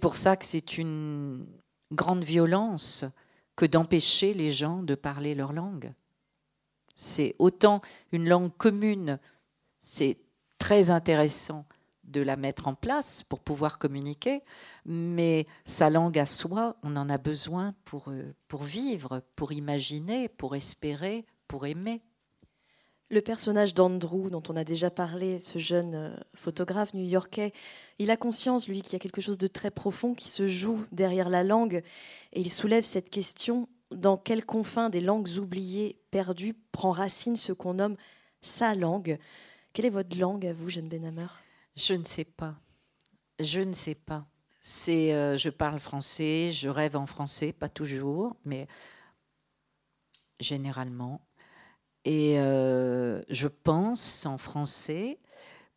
[0.00, 1.46] pour ça que c'est une
[1.92, 3.04] grande violence
[3.56, 5.92] que d'empêcher les gens de parler leur langue.
[6.94, 7.80] C'est autant
[8.12, 9.18] une langue commune,
[9.80, 10.18] c'est
[10.58, 11.66] très intéressant
[12.04, 14.42] de la mettre en place pour pouvoir communiquer,
[14.84, 20.28] mais sa langue à soi, on en a besoin pour, euh, pour vivre, pour imaginer,
[20.28, 22.02] pour espérer, pour aimer.
[23.12, 27.52] Le personnage d'Andrew, dont on a déjà parlé, ce jeune euh, photographe new-yorkais,
[27.98, 30.86] il a conscience, lui, qu'il y a quelque chose de très profond qui se joue
[30.92, 31.82] derrière la langue,
[32.32, 37.52] et il soulève cette question dans quels confins des langues oubliées, perdues, prend racine ce
[37.52, 37.96] qu'on nomme
[38.40, 39.18] sa langue?
[39.74, 41.28] Quelle est votre langue à vous, Jeanne Benhammer
[41.76, 42.54] Je ne sais pas.
[43.38, 44.26] Je ne sais pas.
[44.62, 48.68] C'est, euh, je parle français, je rêve en français, pas toujours, mais
[50.40, 51.20] généralement
[52.04, 55.18] et euh, je pense en français.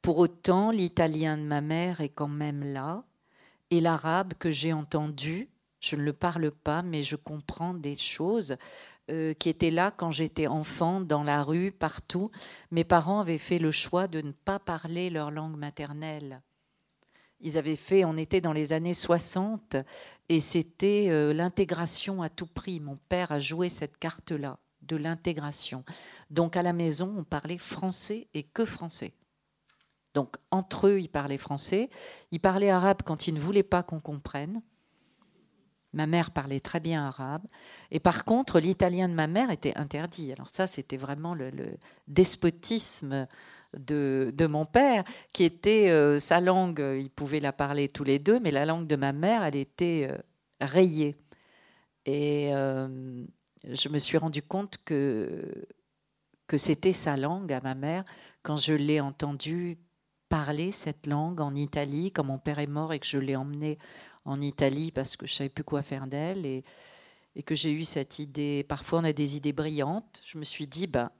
[0.01, 3.03] Pour autant, l'italien de ma mère est quand même là,
[3.71, 8.55] et l'arabe que j'ai entendu, je ne le parle pas, mais je comprends des choses
[9.11, 12.31] euh, qui étaient là quand j'étais enfant, dans la rue, partout.
[12.71, 16.41] Mes parents avaient fait le choix de ne pas parler leur langue maternelle.
[17.39, 19.75] Ils avaient fait, on était dans les années 60,
[20.29, 22.79] et c'était euh, l'intégration à tout prix.
[22.79, 24.57] Mon père a joué cette carte-là
[24.87, 25.83] de l'intégration.
[26.29, 29.13] Donc à la maison, on parlait français et que français.
[30.13, 31.89] Donc entre eux, ils parlaient français.
[32.31, 34.61] Ils parlaient arabe quand ils ne voulaient pas qu'on comprenne.
[35.93, 37.45] Ma mère parlait très bien arabe.
[37.91, 40.31] Et par contre, l'italien de ma mère était interdit.
[40.31, 41.51] Alors ça, c'était vraiment le,
[42.07, 43.27] despotisme
[43.77, 48.39] de, mon père, qui était euh, sa langue, ils pouvaient la parler tous les deux,
[48.39, 50.17] mais la langue de ma mère, elle était euh,
[50.59, 51.15] rayée.
[52.05, 53.25] Et euh,
[53.69, 55.67] je me suis rendu compte que,
[56.57, 58.05] c'était sa langue à ma mère
[58.41, 59.77] quand je l'ai entendu
[60.29, 63.77] parler cette langue en Italie, quand mon père est mort et que je l'ai emmené
[64.23, 66.63] en Italie parce que je savais plus quoi faire d'elle et,
[67.45, 68.63] que j'ai eu cette idée.
[68.63, 70.21] Parfois, on a des idées brillantes.
[70.25, 71.11] Je me suis dit, ben,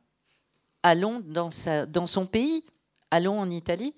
[0.82, 2.64] allons dans son pays,
[3.12, 3.94] allons en Italie.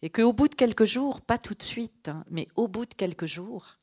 [0.00, 2.94] Et qu'au bout de quelques jours, pas tout de suite, hein, mais au bout de
[2.94, 3.78] quelques jours,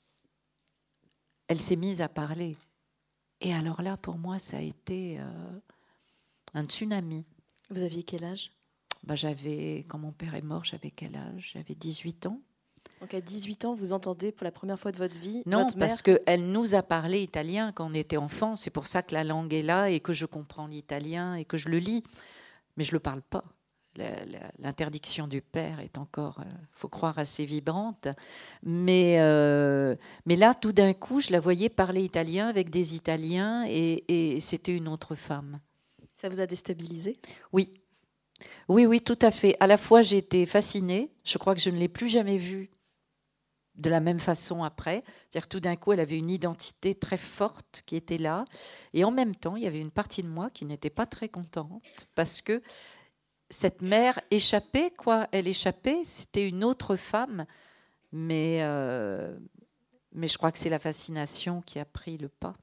[1.47, 2.57] elle s'est mise à parler.
[3.41, 5.59] Et alors là, pour moi, ça a été euh,
[6.53, 7.25] un tsunami.
[7.69, 8.51] Vous aviez quel âge?
[9.03, 11.51] Bah, J'avais, quand mon père est mort, j'avais quel âge?
[11.53, 12.39] J'avais 18 ans.
[13.01, 15.77] Donc à 18 ans, vous entendez pour la première fois de votre vie Non, votre
[15.77, 18.55] parce qu'elle nous a parlé italien quand on était enfant.
[18.55, 21.57] C'est pour ça que la langue est là et que je comprends l'italien et que
[21.57, 22.03] je le lis.
[22.77, 23.43] Mais je ne le parle pas
[24.59, 28.07] l'interdiction du père est encore, il euh, faut croire, assez vibrante.
[28.63, 33.65] Mais, euh, mais là, tout d'un coup, je la voyais parler italien avec des Italiens
[33.67, 35.59] et, c'était une autre femme.
[36.13, 37.17] Ça vous a déstabilisé?
[37.51, 37.71] Oui.
[38.67, 39.55] Oui, oui, tout à fait.
[39.59, 41.11] À la fois, j'ai été fascinée.
[41.23, 42.69] Je crois que je ne l'ai plus jamais vue
[43.77, 45.03] de la même façon après.
[45.29, 48.45] C'est-à-dire tout d'un coup, elle avait une identité très forte qui était là.
[48.93, 51.29] Et en même temps, il y avait une partie de moi qui n'était pas très
[51.29, 52.61] contente parce que
[53.49, 55.27] cette mère échappée, quoi.
[55.31, 57.45] Elle échappait, c'était une autre femme,
[58.11, 59.37] mais, euh,
[60.11, 62.55] mais je crois que c'est la fascination qui a pris le pas.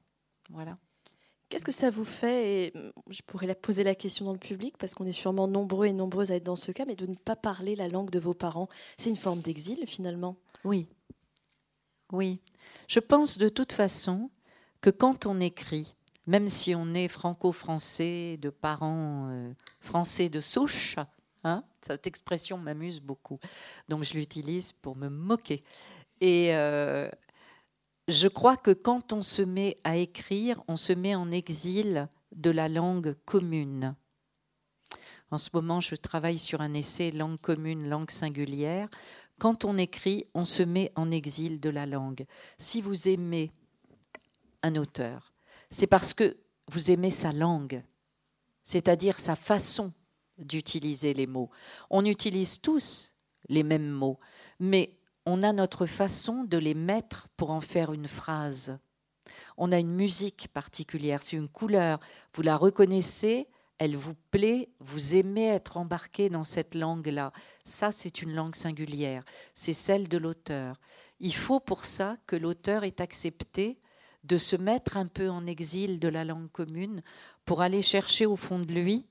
[0.49, 0.77] Voilà.
[1.49, 2.73] Qu'est-ce que ça vous fait et
[3.09, 5.93] Je pourrais la poser la question dans le public parce qu'on est sûrement nombreux et
[5.93, 8.33] nombreuses à être dans ce cas, mais de ne pas parler la langue de vos
[8.33, 10.35] parents, c'est une forme d'exil finalement?
[10.63, 10.87] Oui,
[12.11, 12.39] oui.
[12.87, 14.29] Je pense de toute façon
[14.81, 15.93] que quand on écrit,
[16.27, 20.95] même si on est franco-français, de parents euh, français de souche,
[21.43, 23.39] hein, cette expression m'amuse beaucoup.
[23.89, 25.63] Donc je l'utilise pour me moquer.
[26.21, 27.09] Et euh,
[28.07, 32.49] je crois que quand on se met à écrire, on se met en exil de
[32.49, 33.95] la langue commune.
[35.31, 38.87] En ce moment, je travaille sur un essai langue commune, langue singulière.
[39.39, 42.25] Quand on écrit, on se met en exil de la langue.
[42.57, 43.51] Si vous aimez
[44.61, 45.32] un auteur,
[45.73, 46.37] c'est parce que
[46.71, 47.83] vous aimez sa langue,
[48.63, 49.91] c'est-à-dire sa façon
[50.37, 51.49] d'utiliser les mots.
[51.89, 53.15] On utilise tous
[53.49, 54.19] les mêmes mots,
[54.59, 58.77] mais on a notre façon de les mettre pour en faire une phrase.
[59.57, 61.99] On a une musique particulière, c'est une couleur.
[62.35, 63.47] Vous la reconnaissez,
[63.79, 67.33] elle vous plaît, vous aimez être embarqué dans cette langue-là.
[67.65, 70.79] Ça, c'est une langue singulière, c'est celle de l'auteur.
[71.19, 73.79] Il faut pour ça que l'auteur ait accepté
[74.23, 77.01] de se mettre un peu en exil de la langue commune
[77.45, 79.05] pour aller chercher au fond de lui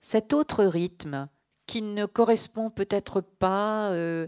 [0.00, 1.28] cet autre rythme
[1.66, 4.26] qui ne correspond peut-être pas euh,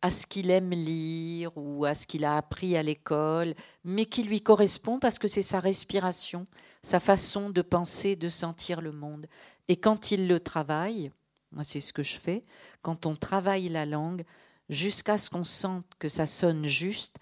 [0.00, 3.54] à ce qu'il aime lire ou à ce qu'il a appris à l'école,
[3.84, 6.44] mais qui lui correspond parce que c'est sa respiration,
[6.82, 9.26] sa façon de penser, de sentir le monde.
[9.68, 11.12] Et quand il le travaille,
[11.52, 12.42] moi c'est ce que je fais,
[12.80, 14.24] quand on travaille la langue
[14.68, 17.18] jusqu'à ce qu'on sente que ça sonne juste,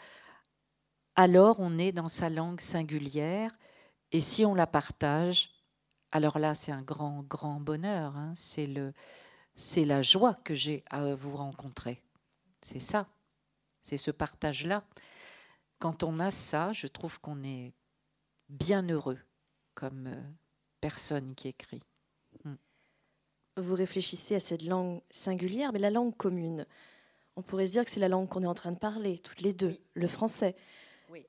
[1.16, 3.50] alors on est dans sa langue singulière,
[4.12, 5.50] et si on la partage,
[6.12, 8.32] alors là c'est un grand, grand bonheur, hein.
[8.36, 8.92] c'est le...
[9.56, 12.00] C'est la joie que j'ai à vous rencontrer.
[12.62, 13.06] C'est ça.
[13.82, 14.84] C'est ce partage-là.
[15.78, 17.74] Quand on a ça, je trouve qu'on est
[18.48, 19.18] bien heureux
[19.74, 20.30] comme euh,
[20.80, 21.82] personne qui écrit.
[22.44, 22.54] Hmm.
[23.58, 26.66] Vous réfléchissez à cette langue singulière, mais la langue commune.
[27.36, 29.40] On pourrait se dire que c'est la langue qu'on est en train de parler, toutes
[29.40, 30.56] les deux, le français.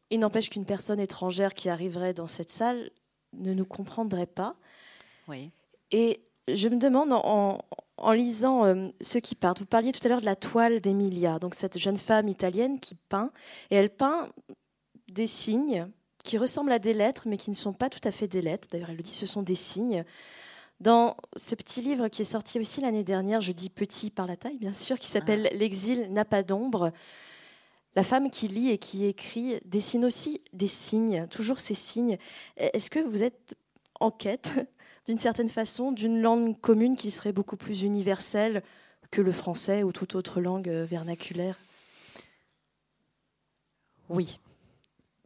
[0.09, 2.91] Il n'empêche qu'une personne étrangère qui arriverait dans cette salle
[3.33, 4.55] ne nous comprendrait pas.
[5.27, 5.51] Oui.
[5.91, 7.59] Et je me demande, en,
[7.97, 11.39] en lisant euh, Ceux qui partent, vous parliez tout à l'heure de la toile d'Emilia,
[11.39, 13.31] donc cette jeune femme italienne qui peint,
[13.69, 14.29] et elle peint
[15.09, 15.87] des signes
[16.23, 18.67] qui ressemblent à des lettres, mais qui ne sont pas tout à fait des lettres.
[18.71, 20.03] D'ailleurs, elle le dit, ce sont des signes.
[20.79, 24.35] Dans ce petit livre qui est sorti aussi l'année dernière, je dis petit par la
[24.35, 25.55] taille, bien sûr, qui s'appelle ah.
[25.55, 26.91] L'exil n'a pas d'ombre.
[27.95, 32.17] La femme qui lit et qui écrit dessine aussi des signes, toujours ces signes.
[32.55, 33.55] Est-ce que vous êtes
[33.99, 34.51] en quête
[35.05, 38.63] d'une certaine façon, d'une langue commune qui serait beaucoup plus universelle
[39.09, 41.57] que le français ou toute autre langue euh, vernaculaire?
[44.07, 44.39] Oui.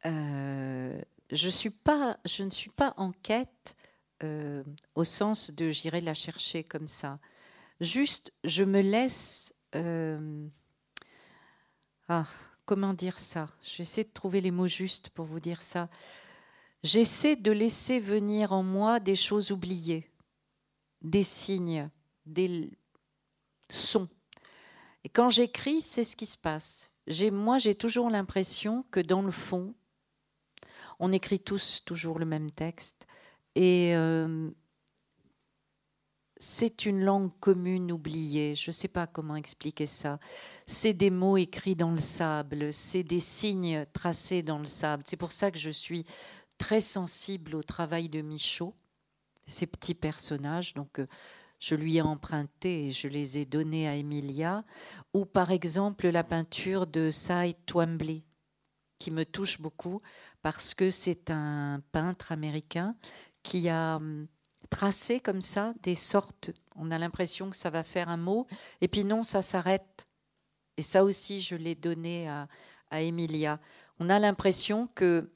[0.05, 0.99] Euh,
[1.31, 3.75] je ne suis pas en quête
[4.23, 4.63] euh,
[4.95, 7.19] au sens de j'irai la chercher comme ça.
[7.79, 9.53] Juste, je me laisse...
[12.07, 12.25] ah,
[12.65, 15.89] comment dire ça J'essaie de trouver les mots justes pour vous dire ça
[16.85, 20.09] j'essaie de laisser venir en moi des choses oubliées,
[21.01, 21.89] des signes,
[22.25, 22.69] des
[23.69, 24.07] sons.
[25.03, 26.91] Et quand j'écris, c'est ce qui se passe.
[27.31, 29.73] Moi, j'ai toujours l'impression que dans le fond,
[30.99, 33.07] on écrit tous toujours le même texte.
[33.55, 34.49] Et euh,
[36.45, 38.53] c'est une langue commune oubliée.
[38.53, 40.19] Je ne sais pas comment expliquer ça.
[40.67, 45.03] C'est des mots écrits dans le sable, c'est des signes tracés dans le sable.
[45.07, 46.05] C'est pour ça que je suis
[46.59, 48.75] très sensible au travail de Michaud,
[49.47, 50.75] ces petits personnages.
[50.75, 51.07] Donc, euh,
[51.59, 54.63] je lui ai emprunté et je les ai donnés à Emilia.
[55.15, 58.23] Ou par exemple la peinture de Cy Twombly,
[58.99, 59.99] qui me touche beaucoup
[60.43, 62.95] parce que c'est un peintre américain
[63.41, 63.99] qui a
[64.69, 66.51] tracé comme ça des sortes.
[66.75, 68.47] On a l'impression que ça va faire un mot,
[68.81, 70.07] et puis non, ça s'arrête.
[70.77, 72.47] Et ça aussi, je l'ai donné à,
[72.89, 73.59] à Emilia.
[73.99, 75.31] On a l'impression que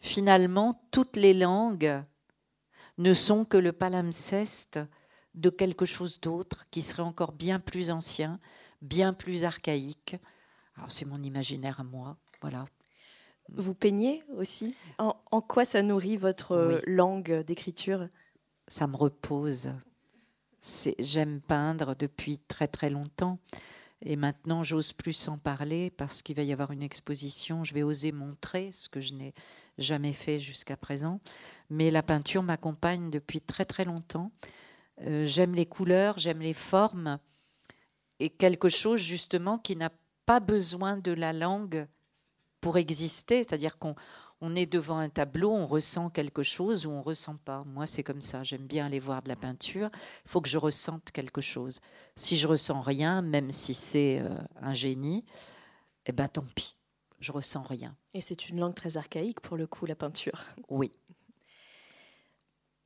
[0.00, 2.02] finalement, toutes les langues
[2.98, 4.78] ne sont que le palimpseste
[5.34, 8.38] de quelque chose d'autre qui serait encore bien plus ancien,
[8.82, 10.16] bien plus archaïque.
[10.76, 12.66] Alors c'est mon imaginaire à moi, voilà.
[13.48, 14.74] Vous peignez aussi?
[14.98, 18.08] En, quoi ça nourrit votre langue d'écriture?
[18.72, 19.70] Ça me repose.
[20.98, 23.38] J'aime peindre depuis très très longtemps.
[24.00, 27.64] Et maintenant, j'ose plus en parler parce qu'il va y avoir une exposition.
[27.64, 29.34] Je vais oser montrer ce que je n'ai
[29.76, 31.20] jamais fait jusqu'à présent.
[31.68, 34.32] Mais la peinture m'accompagne depuis très très longtemps.
[35.02, 37.18] Euh, j'aime les couleurs, j'aime les formes
[38.20, 39.92] et quelque chose justement qui n'a
[40.24, 41.86] pas besoin de la langue
[42.62, 43.44] pour exister.
[43.44, 43.94] C'est-à-dire qu'on
[44.42, 47.62] on est devant un tableau, on ressent quelque chose ou on ressent pas.
[47.64, 48.42] Moi, c'est comme ça.
[48.42, 49.88] J'aime bien aller voir de la peinture.
[50.24, 51.78] Il faut que je ressente quelque chose.
[52.16, 55.24] Si je ressens rien, même si c'est euh, un génie,
[56.06, 56.74] eh ben tant pis.
[57.20, 57.96] Je ressens rien.
[58.14, 60.44] Et c'est une langue très archaïque pour le coup, la peinture.
[60.68, 60.90] Oui.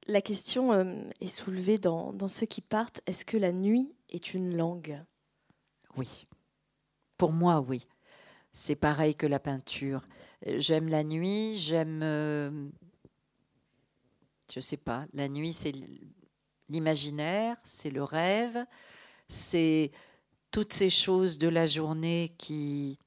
[0.09, 3.01] La question euh, est soulevée dans, dans ceux qui partent.
[3.07, 5.03] Est-ce que la nuit est une langue?
[5.97, 6.27] Oui.
[7.17, 7.89] Pour moi, oui.
[8.59, 10.09] C'est pareil que la peinture.
[10.47, 12.01] J'aime la nuit, j'aime.
[12.03, 12.69] Euh,
[14.51, 15.75] je sais pas, la nuit, c'est
[16.71, 18.65] l'imaginaire, c'est le rêve,
[19.29, 19.91] c'est
[20.53, 22.99] toutes ces choses de la journée qui,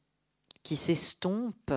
[0.61, 1.73] qui s'estompent,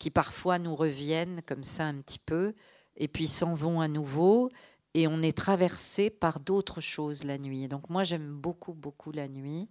[0.00, 2.52] qui parfois nous reviennent comme ça un petit peu,
[2.96, 4.48] et puis s'en vont à nouveau,
[4.94, 7.68] et on est traversé par d'autres choses la nuit.
[7.68, 9.68] Donc moi j'aime beaucoup, beaucoup la nuit,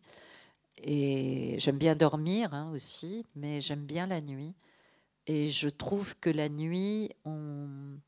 [0.83, 4.55] et j'aime bien dormir hein, aussi, mais j'aime bien la nuit.
[5.27, 7.99] Et je trouve que la nuit, on,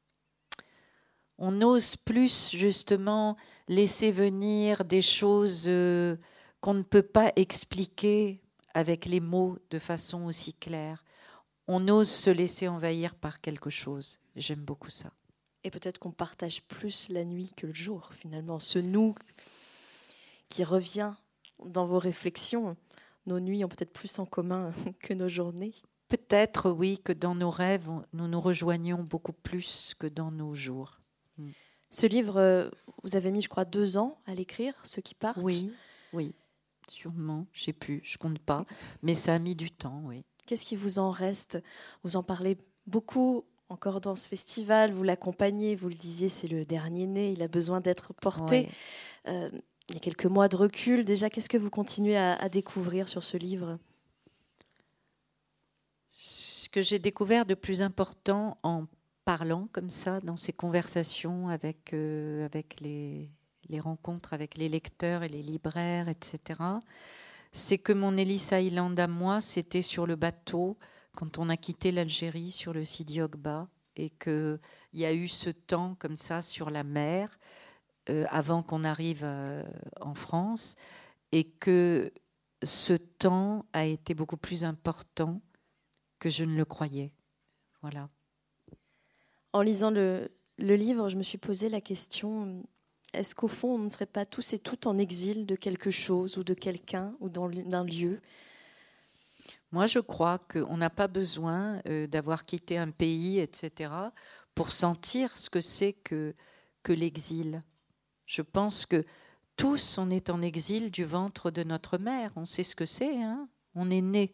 [1.38, 6.17] on ose plus justement laisser venir des choses euh,
[6.61, 8.41] qu'on ne peut pas expliquer
[8.74, 11.03] avec les mots de façon aussi claire.
[11.67, 14.19] on ose se laisser envahir par quelque chose.
[14.36, 15.11] J'aime beaucoup ça.
[15.63, 18.59] Et peut-être qu'on partage plus la nuit que le jour, finalement.
[18.59, 19.15] Ce nous
[20.49, 21.13] qui revient
[21.66, 22.76] dans vos réflexions,
[23.26, 25.74] nos nuits ont peut-être plus en commun que nos journées.
[26.07, 30.99] Peut-être, oui, que dans nos rêves, nous nous rejoignons beaucoup plus que dans nos jours.
[31.38, 31.49] Hmm.
[31.89, 32.70] Ce livre, euh,
[33.03, 35.41] vous avez mis, je crois, deux ans à l'écrire, ceux qui partent.
[35.41, 35.72] Oui,
[36.11, 36.34] oui,
[36.88, 37.47] sûrement.
[37.51, 38.66] Je sais plus, je compte pas,
[39.01, 40.24] mais ça a mis du temps, oui.
[40.45, 41.57] Qu'est-ce qui vous en reste?
[42.03, 44.91] Vous en parlez beaucoup encore dans ce festival.
[44.91, 47.32] Vous l'accompagnez, vous le disiez, c'est le dernier né.
[47.32, 48.70] Il a besoin d'être porté.
[49.28, 49.49] Euh,
[49.94, 51.30] il y a quelques mois de recul déjà.
[51.30, 53.78] Qu'est-ce que vous continuez à, découvrir sur ce livre?
[56.14, 58.86] Ce que j'ai découvert de plus important en
[59.24, 63.30] parlant comme ça, dans ces conversations avec, euh, avec les,
[63.80, 66.60] rencontres avec les lecteurs et les libraires, etc.,
[67.52, 70.76] c'est que mon Ellis Island à moi, c'était sur le bateau
[71.16, 74.60] quand on a quitté l'Algérie sur le Sidi Ogba et qu'il
[74.94, 77.38] y a eu ce temps comme ça sur la mer
[78.30, 79.64] avant qu'on arrive euh,
[80.01, 80.76] en France
[81.32, 82.12] et que
[82.64, 85.41] ce temps a été beaucoup plus important
[86.20, 87.14] que je ne le croyais.
[87.82, 88.10] Voilà.
[89.51, 92.64] En lisant le, le livre, je me suis posé la question
[93.14, 96.38] est-ce qu'au fond, on ne serait pas tous et toutes en exil de quelque chose
[96.38, 98.20] ou de quelqu'un ou d'un lieu?
[99.72, 103.91] Moi, je crois qu'on n'a pas besoin euh, d'avoir quitté un pays, etc.,
[104.56, 106.36] pour sentir ce que c'est que,
[106.82, 107.64] que l'exil.
[108.34, 109.05] Je pense que
[109.57, 112.31] tous, on est en exil du ventre de notre mère.
[112.36, 113.21] On sait ce que c'est.
[113.21, 114.34] Hein on est né.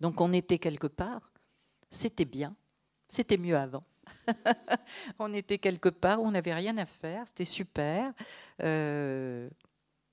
[0.00, 1.32] Donc on était quelque part.
[1.88, 2.54] C'était bien.
[3.08, 3.84] C'était mieux avant.
[5.18, 7.26] on était quelque part où on n'avait rien à faire.
[7.26, 8.12] C'était super.
[8.62, 9.48] Euh,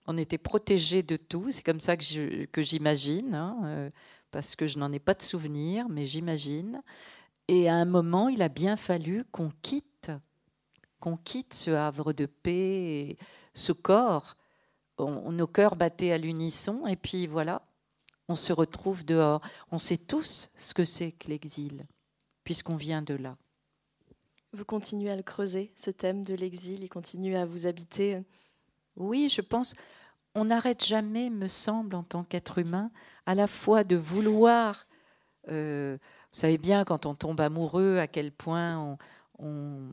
[0.08, 1.52] on était protégé de tout.
[1.52, 3.90] C'est comme ça que j'imagine, hein, euh,
[4.32, 6.82] parce que je n'en ai pas de souvenir, mais j'imagine.
[7.50, 9.91] Et à un moment, il a bien fallu qu'on quitte
[11.02, 13.18] qu'on quitte ce havre de paix,
[13.54, 14.38] ce corps.
[14.98, 17.64] nos cœurs battaient à l'unisson et puis voilà,
[18.30, 19.42] on se retrouve dehors.
[19.72, 21.86] On sait tous ce que c'est que l'exil,
[22.46, 23.36] puisqu'on vient de là.
[24.54, 28.22] Vous continuez à le creuser, ce thème de l'exil, il continue à vous habiter
[28.96, 29.76] Oui, je pense.
[30.36, 32.92] On n'arrête jamais, me semble, en tant qu'être humain,
[33.26, 34.88] à la fois de vouloir.
[35.50, 38.98] Euh, vous savez bien, quand on tombe amoureux, à quel point on
[39.42, 39.90] on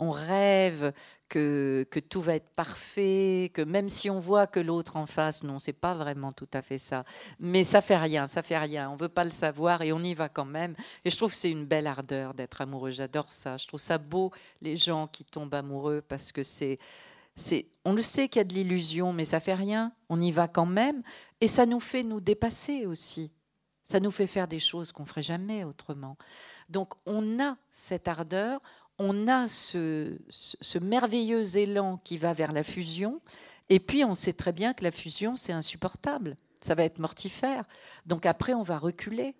[0.00, 0.92] rêve
[1.28, 5.42] que, que, tout va être parfait, que même si on voit que l'autre en face,
[5.42, 7.04] non, c'est pas vraiment tout à fait ça.
[7.38, 8.90] Mais ça fait rien, ça fait rien.
[8.90, 10.74] On veut pas le savoir et on y va quand même.
[11.04, 12.90] Et je trouve que c'est une belle ardeur d'être amoureux.
[12.90, 13.56] J'adore ça.
[13.56, 16.78] Je trouve ça beau les gens qui tombent amoureux parce que c'est
[17.36, 19.92] c'est, on le sait qu'il y a de l'illusion, mais ça fait rien.
[20.08, 21.02] On y va quand même,
[21.40, 23.32] et ça nous fait nous dépasser aussi.
[23.82, 26.16] Ça nous fait faire des choses qu'on ferait jamais autrement.
[26.70, 28.60] Donc on a cette ardeur,
[28.98, 30.18] on a ce,
[30.80, 33.20] merveilleux élan qui va vers la fusion,
[33.68, 37.64] et puis on sait très bien que la fusion, c'est insupportable, ça va être mortifère.
[38.06, 39.34] Donc après, on va reculer.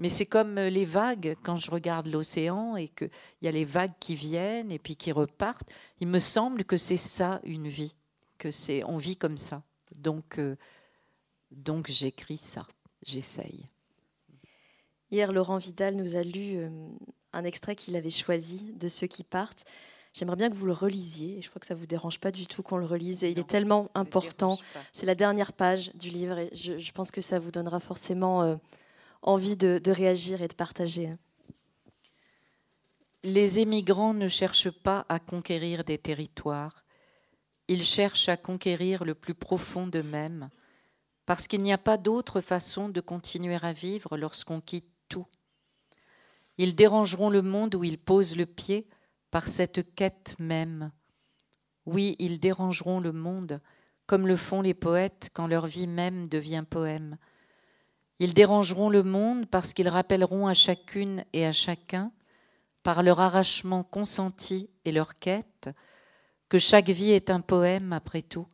[0.00, 3.10] Mais c'est comme les vagues, quand je regarde l'océan et qu'il
[3.42, 5.68] y a les vagues qui viennent et puis qui repartent,
[6.00, 7.96] il me semble que c'est ça une vie,
[8.38, 9.62] que c'est on vit comme ça.
[9.98, 10.56] Donc, euh,
[11.50, 12.64] donc j'écris ça,
[13.04, 13.66] j'essaye.
[15.10, 16.68] Hier, Laurent Vidal nous a lu euh,
[17.32, 19.64] un extrait qu'il avait choisi de ceux qui partent.
[20.14, 21.40] J'aimerais bien que vous le relisiez.
[21.42, 23.24] je crois que ça ne vous dérange pas du tout qu'on le relise.
[23.24, 24.58] Et il est tellement important.
[24.92, 26.38] C'est la dernière page du livre.
[26.38, 28.56] Et je, pense que ça vous donnera forcément euh,
[29.22, 31.14] envie de, de, réagir et de partager.
[33.22, 36.84] Les émigrants ne cherchent pas à conquérir des territoires.
[37.68, 40.48] Ils cherchent à conquérir le plus profond d'eux-mêmes.
[41.26, 44.88] Parce qu'il n'y a pas d'autre façon de continuer à vivre lorsqu'on quitte
[46.58, 48.86] ils dérangeront le monde où ils posent le pied
[49.30, 50.90] par cette quête même.
[51.86, 53.60] Oui, ils dérangeront le monde,
[54.06, 57.16] comme le font les poètes quand leur vie même devient poème.
[58.18, 62.10] Ils dérangeront le monde parce qu'ils rappelleront à chacune et à chacun,
[62.82, 65.70] par leur arrachement consenti et leur quête,
[66.48, 68.46] que chaque vie est un poème après tout,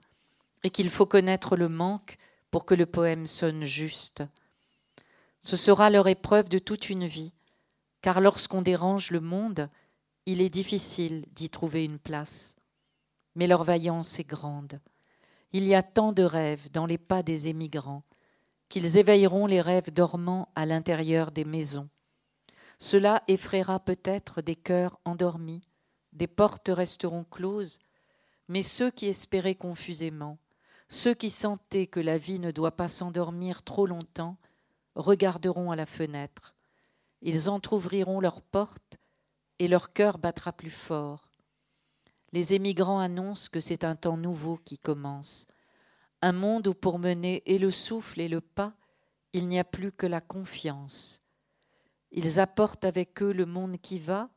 [0.64, 2.16] et qu'il faut connaître le manque
[2.50, 4.22] pour que le poème sonne juste.
[5.40, 7.32] Ce sera leur épreuve de toute une vie,
[8.04, 9.70] car lorsqu'on dérange le monde,
[10.26, 12.54] il est difficile d'y trouver une place.
[13.34, 14.78] Mais leur vaillance est grande.
[15.52, 18.02] Il y a tant de rêves dans les pas des émigrants
[18.68, 21.88] qu'ils éveilleront les rêves dormants à l'intérieur des maisons.
[22.76, 25.66] Cela effraiera peut-être des cœurs endormis,
[26.12, 27.78] des portes resteront closes,
[28.48, 30.36] mais ceux qui espéraient confusément,
[30.90, 34.36] ceux qui sentaient que la vie ne doit pas s'endormir trop longtemps,
[34.94, 36.53] regarderont à la fenêtre
[37.24, 38.98] ils entr'ouvriront leurs portes
[39.58, 41.26] et leur cœur battra plus fort.
[42.32, 45.48] Les émigrants annoncent que c'est un temps nouveau qui commence,
[46.20, 48.74] un monde où pour mener et le souffle et le pas,
[49.32, 51.22] il n'y a plus que la confiance.
[52.12, 54.28] Ils apportent avec eux le monde qui va,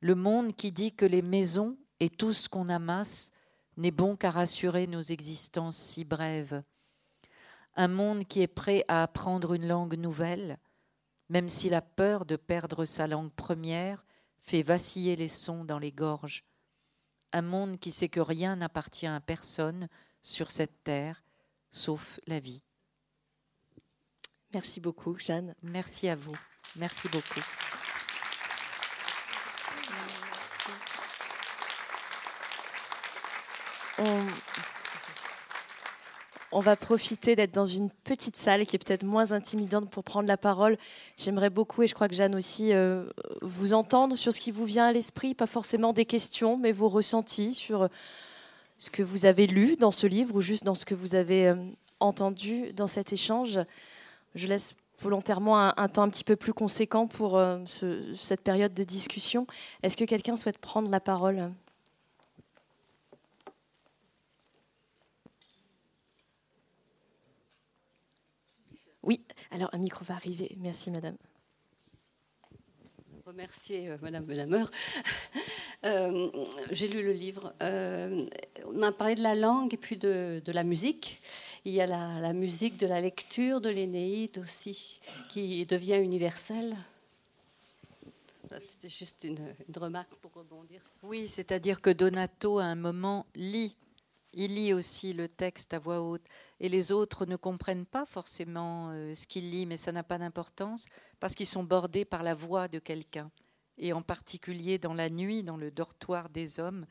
[0.00, 3.32] le monde qui dit que les maisons et tout ce qu'on amasse
[3.76, 6.62] n'est bon qu'à rassurer nos existences si brèves.
[7.74, 10.58] Un monde qui est prêt à apprendre une langue nouvelle,
[11.28, 14.04] même si la peur de perdre sa langue première
[14.38, 16.44] fait vaciller les sons dans les gorges.
[17.32, 19.88] Un monde qui sait que rien n'appartient à personne
[20.20, 21.22] sur cette terre,
[21.70, 22.62] sauf la vie.
[24.52, 25.54] Merci beaucoup, Jeanne.
[25.62, 26.36] Merci à vous.
[26.76, 27.40] Merci beaucoup.
[33.98, 34.26] On,
[36.60, 40.36] va profiter d'être dans une petite salle qui est peut-être moins intimidante pour prendre la
[40.36, 40.76] parole.
[41.16, 43.04] J'aimerais beaucoup, et je crois que Jeanne aussi, euh,
[43.40, 46.88] vous entendre sur ce qui vous vient à l'esprit, pas forcément des questions, mais vos
[46.88, 47.88] ressentis sur
[48.78, 51.48] ce que vous avez lu dans ce livre ou juste dans ce que vous avez
[51.48, 51.54] euh,
[52.00, 53.60] entendu dans cet échange.
[54.34, 57.58] Je laisse volontairement un, temps un petit peu plus conséquent pour euh,
[58.14, 59.46] cette période de discussion.
[59.82, 61.50] Est-ce que quelqu'un souhaite prendre la parole?
[69.02, 70.56] Oui, alors un micro va arriver.
[70.58, 71.16] Merci, madame.
[73.26, 74.64] Remercier euh, Madame Benhammer.
[75.84, 76.30] Euh,
[76.70, 77.52] j'ai lu le livre.
[77.60, 78.24] Euh,
[78.66, 81.20] on a parlé de la langue et puis de, la musique.
[81.64, 86.76] Il y a la, musique de la lecture de l'Énéide aussi, qui devient universelle.
[88.60, 90.80] C'était juste une, une, remarque pour rebondir.
[91.02, 93.74] Oui, c'est-à-dire que Donato, à un moment, lit
[94.34, 96.24] il lit aussi le texte à voix haute
[96.58, 100.18] et les autres ne comprennent pas forcément euh, ce qu'il lit, mais ça n'a pas
[100.18, 100.86] d'importance
[101.20, 103.30] parce qu'ils sont bordés par la voix de quelqu'un.
[103.76, 106.86] Et en particulier dans la nuit, dans le dortoir des hommes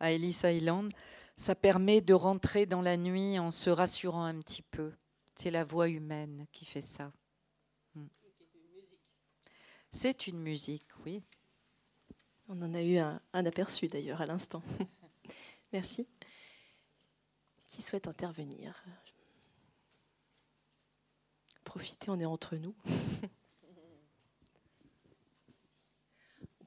[0.00, 0.90] à Ellis Island,
[1.36, 4.92] ça permet de rentrer dans la nuit en se rassurant un petit peu.
[5.34, 7.12] C'est la voix humaine qui fait ça.
[7.94, 8.06] Hmm.
[9.92, 11.22] C'est une musique, oui.
[12.48, 14.62] On en a eu un aperçu d'ailleurs à l'instant.
[15.72, 16.06] Merci
[17.76, 18.82] qui souhaite intervenir
[21.62, 22.74] Profitez, on est entre nous.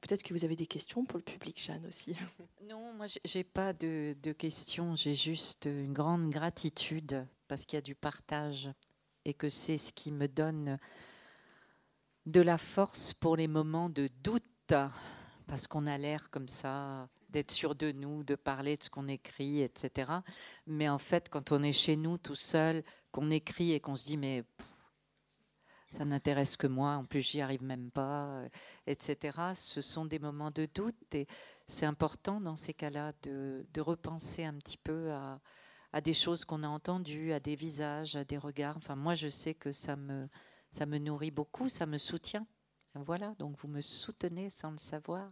[0.00, 2.14] Peut-être que vous avez des questions pour le public, Jeanne aussi.
[2.62, 4.94] Non, moi, j'ai pas de, de questions.
[4.94, 8.70] J'ai juste une grande gratitude parce qu'il y a du partage
[9.24, 10.78] et que c'est ce qui me donne
[12.26, 14.44] de la force pour les moments de doute
[15.48, 19.08] parce qu'on a l'air comme ça d'être sûr de nous, de parler de ce qu'on
[19.08, 20.12] écrit, etc.
[20.66, 24.04] Mais en fait, quand on est chez nous tout seul, qu'on écrit et qu'on se
[24.04, 24.44] dit mais
[25.92, 28.48] ça n'intéresse que moi, en plus j'y arrive même pas, euh,
[28.86, 29.38] etc.
[29.54, 31.26] Ce sont des moments de doute et
[31.66, 35.40] c'est important dans ces cas-là de, repenser un petit peu à,
[35.92, 38.76] à des choses qu'on a entendues, à des visages, à des regards.
[38.76, 40.28] Enfin, moi, je sais que ça me,
[40.72, 42.46] ça me nourrit beaucoup, ça me soutient.
[42.94, 45.30] Voilà, donc vous me soutenez sans le savoir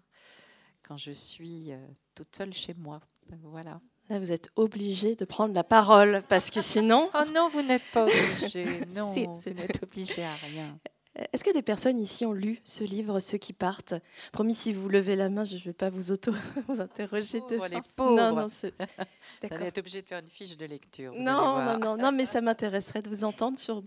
[0.89, 1.77] quand je suis euh,
[2.15, 3.01] toute seule chez moi.
[3.43, 3.79] Voilà.
[4.09, 7.11] vous êtes obligé de prendre la parole parce que sinon.
[7.15, 8.65] oh non, vous n'êtes pas obligé.
[8.97, 10.79] Non, vous n'êtes obligé à rien.
[11.33, 13.95] Est-ce que des personnes ici ont lu ce livre, ceux qui partent?
[14.33, 16.33] Promis, si vous levez la main, je ne vais pas vous auto
[16.69, 18.15] vous interroger de les pauvres.
[18.15, 18.47] Non, non.
[18.47, 21.13] Vous êtes obligé de faire une fiche de lecture.
[21.15, 23.83] Non, non, non, non, mais ça m'intéresserait de vous entendre sur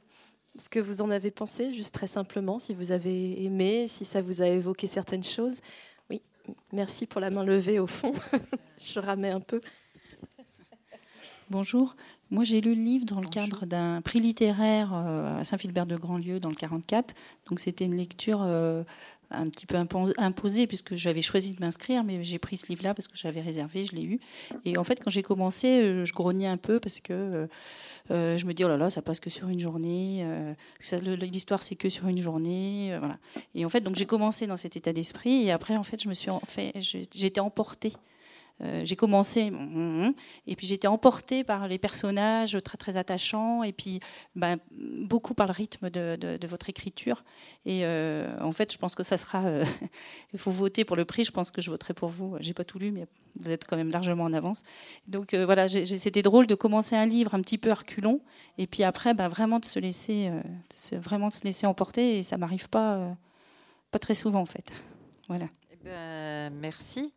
[0.57, 4.21] ce que vous en avez pensé, juste très simplement, si vous avez aimé, si ça
[4.21, 5.61] vous a évoqué certaines choses.
[6.71, 8.13] Merci pour la main levée au fond.
[8.79, 9.61] Je ramais un peu.
[11.49, 11.95] Bonjour.
[12.29, 15.97] Moi, j'ai lu le livre dans le cadre d'un prix littéraire euh, à Saint-Philbert de
[15.97, 17.13] Grandlieu dans le 44.
[17.49, 18.83] Donc, c'était une lecture euh,
[19.31, 19.75] un petit peu
[20.17, 23.83] imposée puisque j'avais choisi de m'inscrire, mais j'ai pris ce livre-là parce que j'avais réservé,
[23.83, 24.19] je l'ai eu.
[24.65, 27.47] Et en fait, quand j'ai commencé, euh, je grognais un peu parce que
[28.09, 30.21] euh, je me dis, oh là là, ça passe que sur une journée.
[30.23, 30.53] Euh,
[31.21, 32.93] l'histoire, c'est que sur une journée.
[32.93, 33.17] Euh, voilà.
[33.55, 35.45] Et en fait, donc j'ai commencé dans cet état d'esprit.
[35.45, 36.73] Et après, en fait, je me suis en fait,
[37.21, 37.93] été emportée
[38.63, 40.13] euh, j'ai commencé, hum, hum, hum,
[40.45, 43.99] et puis j'étais emportée par les personnages très très attachants, et puis
[44.35, 47.23] ben, beaucoup par le rythme de, de, votre écriture.
[47.65, 49.43] Et euh, en fait, je pense que ça sera.
[49.45, 49.65] Euh,
[50.33, 51.23] il faut voter pour le prix.
[51.23, 52.37] Je pense que je voterai pour vous.
[52.39, 54.63] J'ai pas tout lu, mais vous êtes quand même largement en avance.
[55.07, 58.21] Donc voilà, c'était drôle de commencer un livre un petit peu reculon,
[58.57, 60.29] et puis après, ben, vraiment de se laisser,
[60.93, 62.19] vraiment de se laisser emporter.
[62.19, 63.15] Et ça m'arrive pas,
[63.91, 64.71] pas très souvent en fait.
[65.29, 65.45] Voilà.
[65.71, 67.13] Eh ben, merci.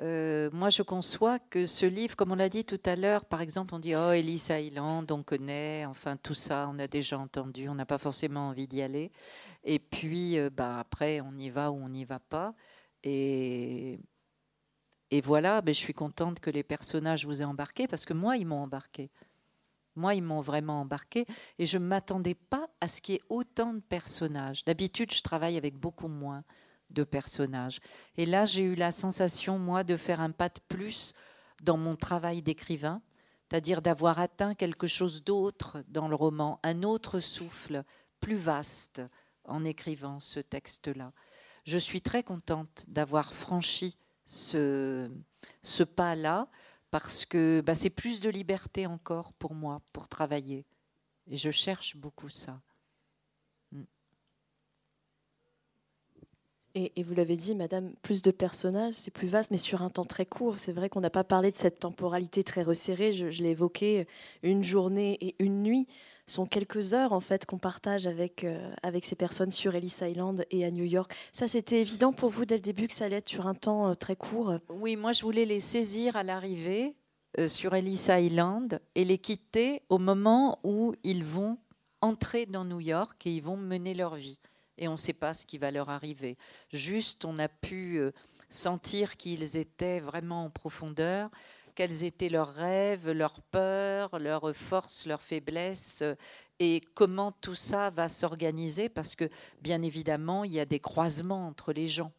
[0.00, 3.40] Euh, moi, je conçois que ce livre, comme on l'a dit tout à l'heure, par
[3.40, 7.68] exemple, on dit Oh, Ellis Island, on connaît, enfin tout ça, on a déjà entendu,
[7.68, 9.12] on n'a pas forcément envie d'y aller.
[9.62, 12.54] Et puis, euh, bah, après, on y va ou on n'y va pas.
[13.04, 14.00] Et,
[15.22, 18.46] voilà, ben, je suis contente que les personnages vous aient embarqué parce que moi, ils
[18.46, 19.10] m'ont embarqué.
[19.94, 21.24] Moi, ils m'ont vraiment embarqué
[21.60, 24.64] et je ne m'attendais pas à ce qu'il y ait autant de personnages.
[24.64, 26.42] D'habitude, je travaille avec beaucoup moins
[26.94, 27.80] de personnages.
[28.16, 31.14] Et là, j'ai eu la sensation, moi, de faire un pas de plus
[31.62, 33.02] dans mon travail d'écrivain,
[33.48, 37.84] c'est-à-dire d'avoir atteint quelque chose d'autre dans le roman, un autre souffle
[38.20, 39.02] plus vaste
[39.44, 41.12] en écrivant ce texte-là.
[41.64, 45.10] Je suis très contente d'avoir franchi ce,
[45.62, 46.48] ce pas-là
[46.90, 50.64] parce que bah, c'est plus de liberté encore pour moi pour travailler.
[51.26, 52.60] Et je cherche beaucoup ça.
[56.76, 60.04] Et, vous l'avez dit, Madame, plus de personnages, c'est plus vaste, mais sur un temps
[60.04, 60.58] très court.
[60.58, 63.12] C'est vrai qu'on n'a pas parlé de cette temporalité très resserrée.
[63.12, 64.08] Je, l'ai évoqué,
[64.42, 65.86] une journée et une nuit
[66.26, 70.44] sont quelques heures en fait qu'on partage avec, euh, avec ces personnes sur Ellis Island
[70.50, 71.14] et à New York.
[71.32, 73.90] Ça, c'était évident pour vous dès le début que ça allait être sur un temps
[73.90, 76.96] euh, très court Oui, moi je voulais les saisir à l'arrivée
[77.38, 81.58] euh, sur Ellis Island et les quitter au moment où ils vont
[82.00, 84.38] entrer dans New York et ils vont mener leur vie
[84.78, 86.36] et on ne sait pas ce qui va leur arriver.
[86.72, 88.12] Juste, on a pu euh,
[88.48, 91.30] sentir qu'ils étaient vraiment en profondeur,
[91.74, 96.14] quels étaient leurs rêves, leurs peurs, leurs forces, leurs faiblesses, euh,
[96.60, 99.28] et comment tout ça va s'organiser, parce que
[99.60, 102.12] bien évidemment, il y a des croisements entre les gens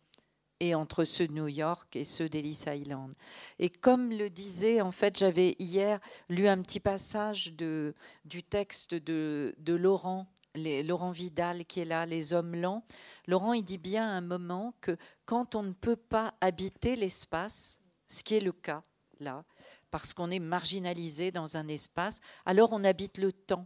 [0.59, 3.13] et entre ceux de New York et ceux d'Ellis Island.
[3.59, 5.99] Et comme le disait, en fait, j'avais hier
[6.29, 12.55] lu un petit passage du texte de Laurent Laurent Vidal qui est là, les hommes
[12.55, 12.83] lents.
[13.27, 17.81] Laurent, il dit bien à un moment que quand on ne peut pas habiter l'espace,
[18.07, 18.83] ce qui est le cas
[19.19, 19.43] là,
[19.91, 23.65] parce qu'on est marginalisé dans un espace, alors on habite le temps.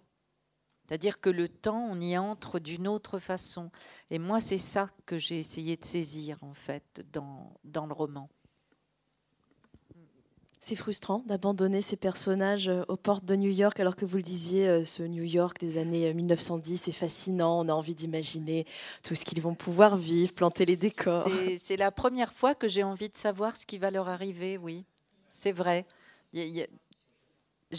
[0.88, 3.70] C'est-à-dire que le temps, on y entre d'une autre façon.
[4.10, 8.28] Et moi, c'est ça que j'ai essayé de saisir, en fait, dans, dans le roman.
[10.62, 14.24] C'est frustrant d'abandonner ces personnages euh, aux portes de New York, alors que vous le
[14.24, 17.62] disiez, euh, ce New York des années 1910 euh, est fascinant.
[17.62, 18.66] On a envie d'imaginer
[19.02, 21.30] tout ce qu'ils vont pouvoir vivre, planter les décors.
[21.58, 24.84] C'est la première fois que j'ai envie de savoir ce qui va leur arriver, oui.
[25.30, 25.86] C'est vrai.
[26.34, 26.68] J'ai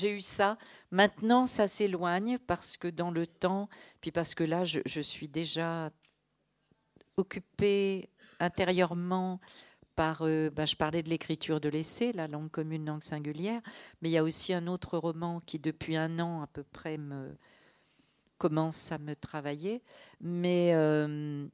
[0.02, 0.56] eu ça.
[0.90, 3.68] Maintenant, ça s'éloigne parce que dans le temps,
[4.00, 5.90] puis parce que là, je, je suis déjà
[7.18, 8.08] occupée
[8.38, 9.38] intérieurement
[10.22, 13.60] euh, bah, je parlais de l'écriture de l'essai, la langue commune, langue singulière,
[14.00, 16.96] mais il y a aussi un autre roman qui, depuis un an à peu près,
[16.96, 17.36] me
[18.38, 19.82] commence à me travailler.
[20.20, 21.46] Mais euh,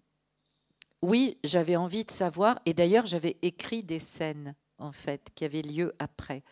[1.03, 5.63] oui, j'avais envie de savoir, et d'ailleurs, j'avais écrit des scènes, en fait, qui avaient
[5.63, 6.43] lieu après.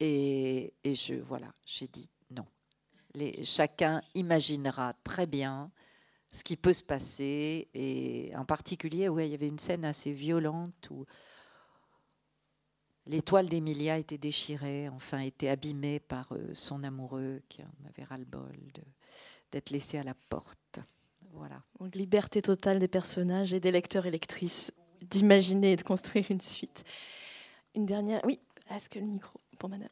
[0.00, 2.46] Et, je, voilà, j'ai dit non.
[3.42, 5.72] Chacun imaginera très bien
[6.32, 7.68] ce qui peut se passer.
[7.74, 11.04] Et en particulier, ouais, il y avait une scène assez violente où
[13.08, 18.54] L'étoile d'Emilia était déchirée, enfin était abîmée par euh, son amoureux qui en avait ras-le-bol
[19.50, 20.80] d'être laissé à la porte.
[21.32, 21.62] Voilà.
[21.80, 26.40] Donc, liberté totale des personnages et des lecteurs et lectrices d'imaginer et de construire une
[26.40, 26.84] suite.
[27.74, 28.20] Une dernière.
[28.24, 28.40] Oui,
[28.70, 29.88] est-ce que le micro pour madame?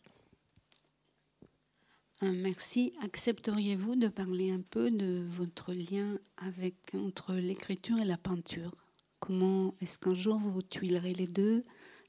[2.23, 2.93] Euh, Merci.
[3.03, 8.75] Accepteriez-vous de parler un peu de votre lien avec, entre l'écriture et la peinture?
[9.21, 11.65] Comment est-ce qu'un jour vous tuilerez les deux?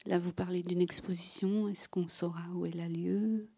[0.06, 1.68] Là, vous parlez d'une exposition.
[1.68, 3.48] Est-ce qu'on saura où elle a lieu?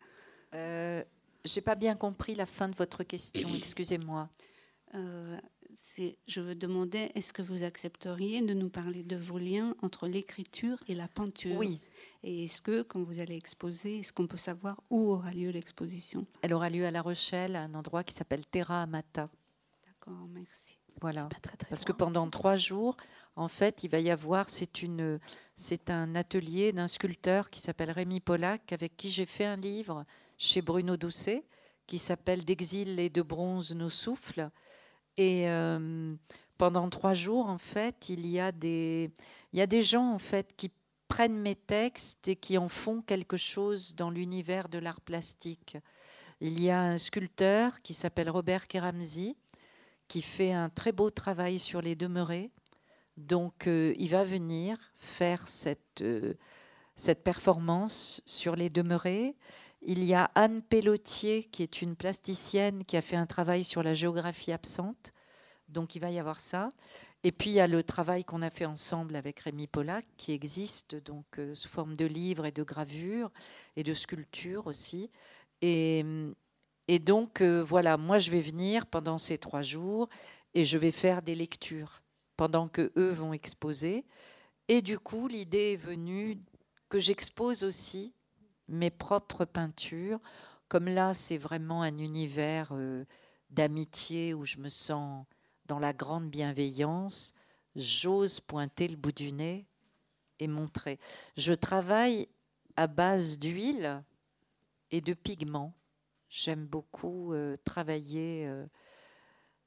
[0.55, 1.05] Euh,
[1.45, 3.49] J'ai pas bien compris la fin de votre question.
[3.55, 4.28] Excusez-moi.
[4.95, 5.38] Euh,
[6.26, 10.78] je veux demander, est-ce que vous accepteriez de nous parler de vos liens entre l'écriture
[10.88, 11.57] et la peinture?
[11.57, 11.80] Oui.
[12.22, 16.26] Et est-ce que, quand vous allez exposer, est-ce qu'on peut savoir où aura lieu l'exposition?
[16.43, 19.28] Elle aura lieu à La Rochelle, à un endroit qui s'appelle Terra Amata.
[19.86, 20.78] D'accord, merci.
[21.01, 21.28] Voilà.
[21.68, 22.96] Parce que pendant trois jours,
[23.36, 25.18] en fait, il va y avoir, c'est une,
[25.57, 30.05] c'est un atelier d'un sculpteur qui s'appelle Rémi Pollack, avec qui j'ai fait un livre
[30.36, 31.44] chez Bruno Doucet,
[31.86, 34.51] qui s'appelle D'exil et de bronze nos souffles.
[35.16, 36.14] Et euh,
[36.59, 39.11] pendant trois jours, en fait, il y a des,
[39.53, 40.70] il y a des gens en fait qui
[41.09, 45.76] prennent mes textes et qui en font quelque chose dans l'univers de l'art plastique.
[46.40, 49.36] Il y a un sculpteur qui s'appelle Robert Keramzi,
[50.11, 52.51] qui fait un très beau travail sur les demeurés
[53.27, 56.35] donc, euh, il va venir faire cette, euh,
[56.97, 59.37] cette performance sur les demeurés.
[59.83, 63.83] Il y a Anne Pelletier, qui est une plasticienne qui a fait un travail sur
[63.83, 65.13] la géographie absente.
[65.69, 66.71] Donc, il va y avoir ça.
[67.23, 70.33] Et puis il y a le travail qu'on a fait ensemble avec Rémi Pollack, qui
[70.33, 73.31] existe donc euh, sous forme de livres et de gravures
[73.77, 75.11] et de sculptures aussi.
[75.61, 76.03] Et,
[76.93, 80.09] et donc euh, voilà, moi je vais venir pendant ces trois jours
[80.55, 82.03] et je vais faire des lectures
[82.36, 84.05] pendant que eux vont exposer.
[84.66, 86.43] Et du coup, l'idée est venue
[86.88, 88.12] que j'expose aussi
[88.66, 90.18] mes propres peintures.
[90.66, 93.05] Comme là, c'est vraiment un univers euh,
[93.51, 95.24] d'amitié où je me sens
[95.66, 97.34] dans la grande bienveillance,
[97.76, 99.64] j'ose pointer le bout du nez
[100.41, 100.99] et montrer.
[101.36, 102.26] Je travaille
[102.74, 104.03] à base d'huile
[104.91, 105.72] et de pigments.
[106.31, 108.64] J'aime beaucoup euh, travailler euh,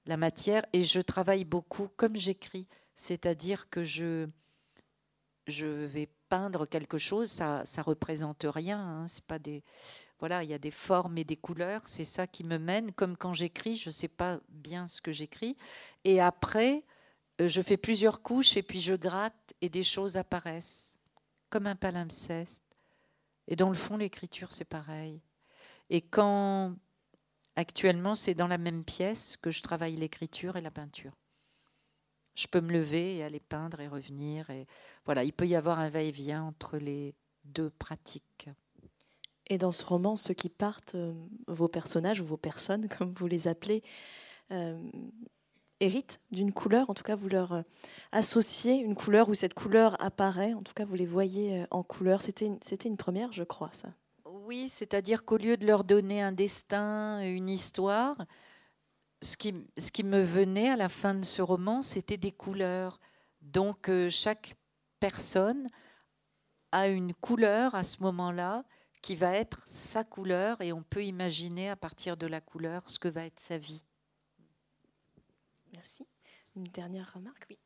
[0.06, 4.28] la matière et je travaille beaucoup comme j'écris, c'est-à-dire que je
[5.46, 9.64] je vais peindre quelque chose, ça ça représente rien, hein, c'est pas des
[10.20, 12.94] voilà, il y a des formes et des couleurs, c'est ça qui me mène.
[12.94, 15.58] Comme quand j'écris, je ne sais pas bien ce que j'écris.
[16.06, 16.86] Et après,
[17.42, 20.96] euh, je fais plusieurs couches et puis je gratte et des choses apparaissent,
[21.50, 22.64] comme un palimpseste.
[23.50, 25.20] Et dans le fond, l'écriture, c'est pareil.
[25.90, 26.76] Et quand
[27.56, 31.12] actuellement, c'est dans la même pièce que je travaille l'écriture et la peinture.
[32.36, 34.50] Je peux me lever et aller peindre et revenir.
[34.50, 34.66] Et
[35.06, 37.14] voilà, il peut y avoir un va-et-vient entre les
[37.44, 38.50] deux pratiques.
[39.48, 41.14] Et dans ce roman, ceux qui partent, euh,
[41.48, 43.84] vos personnages ou vos personnes, comme vous les appelez,
[44.52, 44.82] euh,
[45.80, 46.90] héritent d'une couleur.
[46.90, 47.62] En tout cas, vous leur euh,
[48.12, 50.54] associez une couleur où cette couleur apparaît.
[50.54, 52.22] En tout cas, vous les voyez en couleur.
[52.22, 53.94] C'était une, une première, je crois, ça.
[54.46, 58.18] Oui, c'est-à-dire qu'au lieu de leur donner un destin, une histoire,
[59.22, 59.54] ce qui,
[60.04, 63.00] me venait à la fin de ce roman, c'était des couleurs.
[63.42, 64.58] Donc, chaque
[65.00, 65.68] personne
[66.74, 68.66] a une couleur à ce moment-là
[69.02, 73.00] qui va être sa couleur et on peut imaginer à partir de la couleur ce
[73.00, 73.86] que va être sa vie.
[75.72, 76.06] Merci.
[76.58, 77.60] Une dernière remarque, oui.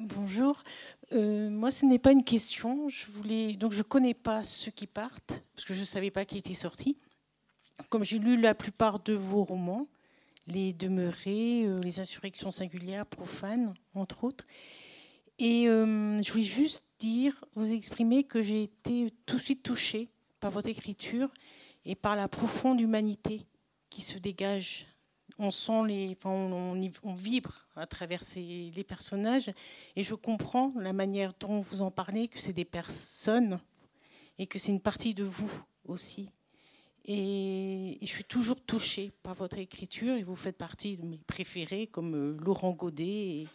[0.00, 0.62] Bonjour.
[1.10, 2.88] Euh, moi, ce n'est pas une question.
[2.88, 6.24] Je voulais donc je connais pas ceux qui partent parce que je ne savais pas
[6.24, 6.96] qui était sorti.
[7.90, 9.88] Comme j'ai lu la plupart de vos romans,
[10.46, 14.46] Les Demeurés, euh, Les Insurrections singulières, Profanes, entre autres,
[15.40, 20.10] et euh, je voulais juste dire, vous exprimer que j'ai été tout de suite touchée
[20.38, 21.28] par votre écriture
[21.84, 23.46] et par la profonde humanité
[23.90, 24.86] qui se dégage.
[25.38, 29.50] On sent les, enfin, on, vibre à travers ces, les personnages
[29.94, 33.60] et je comprends la manière dont vous en parlez, que c'est des personnes
[34.38, 35.52] et que c'est une partie de vous
[35.84, 36.30] aussi.
[37.04, 41.86] Et, je suis toujours touchée par votre écriture et vous faites partie de mes préférés
[41.86, 43.04] comme euh, Laurent Godet.
[43.04, 43.48] Et,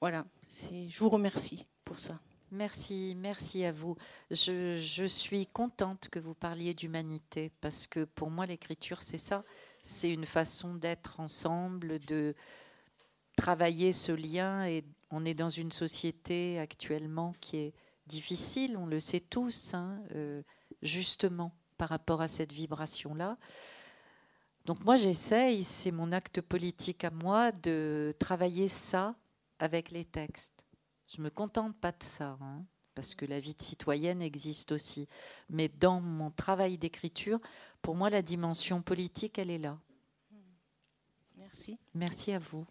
[0.00, 2.14] voilà, je vous remercie pour ça.
[2.50, 3.96] Merci, merci à vous.
[4.30, 9.44] Je, je suis contente que vous parliez d'humanité parce que pour moi, l'écriture, c'est ça.
[9.84, 12.34] C'est une façon d'être ensemble, de
[13.36, 14.64] travailler ce lien.
[14.66, 17.74] Et on est dans une société actuellement qui est
[18.06, 20.42] difficile, on le sait tous, hein, euh,
[20.82, 23.36] justement par rapport à cette vibration-là.
[24.64, 29.14] Donc moi, j'essaye, c'est mon acte politique à moi, de travailler ça
[29.58, 30.64] avec les textes.
[31.14, 32.64] Je me contente pas de ça, hein,
[32.94, 35.08] parce que la vie de citoyenne existe aussi.
[35.50, 37.40] Mais dans mon travail d'écriture,
[37.82, 39.78] pour moi, la dimension politique, elle est là.
[41.36, 41.76] Merci.
[41.94, 42.66] Merci à vous.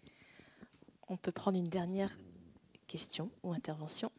[1.08, 2.10] On peut prendre une dernière
[2.86, 4.10] question ou intervention.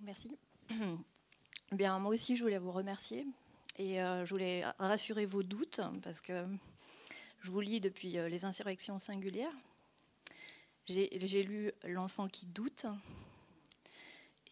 [0.00, 0.36] Merci.
[1.72, 3.26] Bien, moi aussi, je voulais vous remercier
[3.78, 6.46] et euh, je voulais rassurer vos doutes parce que
[7.40, 9.54] je vous lis depuis euh, les insurrections singulières
[10.86, 12.86] j'ai lu L'enfant qui doute.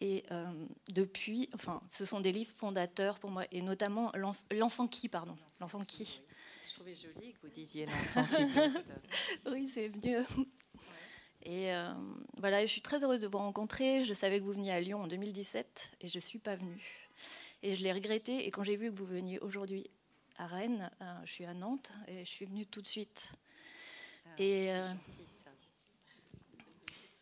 [0.01, 0.51] Et euh,
[0.89, 4.11] depuis, enfin, ce sont des livres fondateurs pour moi, et notamment
[4.51, 5.37] L'enfant qui, pardon.
[5.59, 6.21] L'enfant qui.
[6.67, 10.25] Je trouvais joli que vous disiez L'enfant qui oui, c'est mieux.
[11.43, 11.93] Et euh,
[12.37, 14.03] voilà, je suis très heureuse de vous rencontrer.
[14.03, 17.07] Je savais que vous veniez à Lyon en 2017 et je ne suis pas venue.
[17.63, 18.47] Et je l'ai regretté.
[18.47, 19.89] Et quand j'ai vu que vous veniez aujourd'hui
[20.37, 23.33] à Rennes, euh, je suis à Nantes et je suis venue tout de suite.
[24.25, 24.93] Ah, et euh,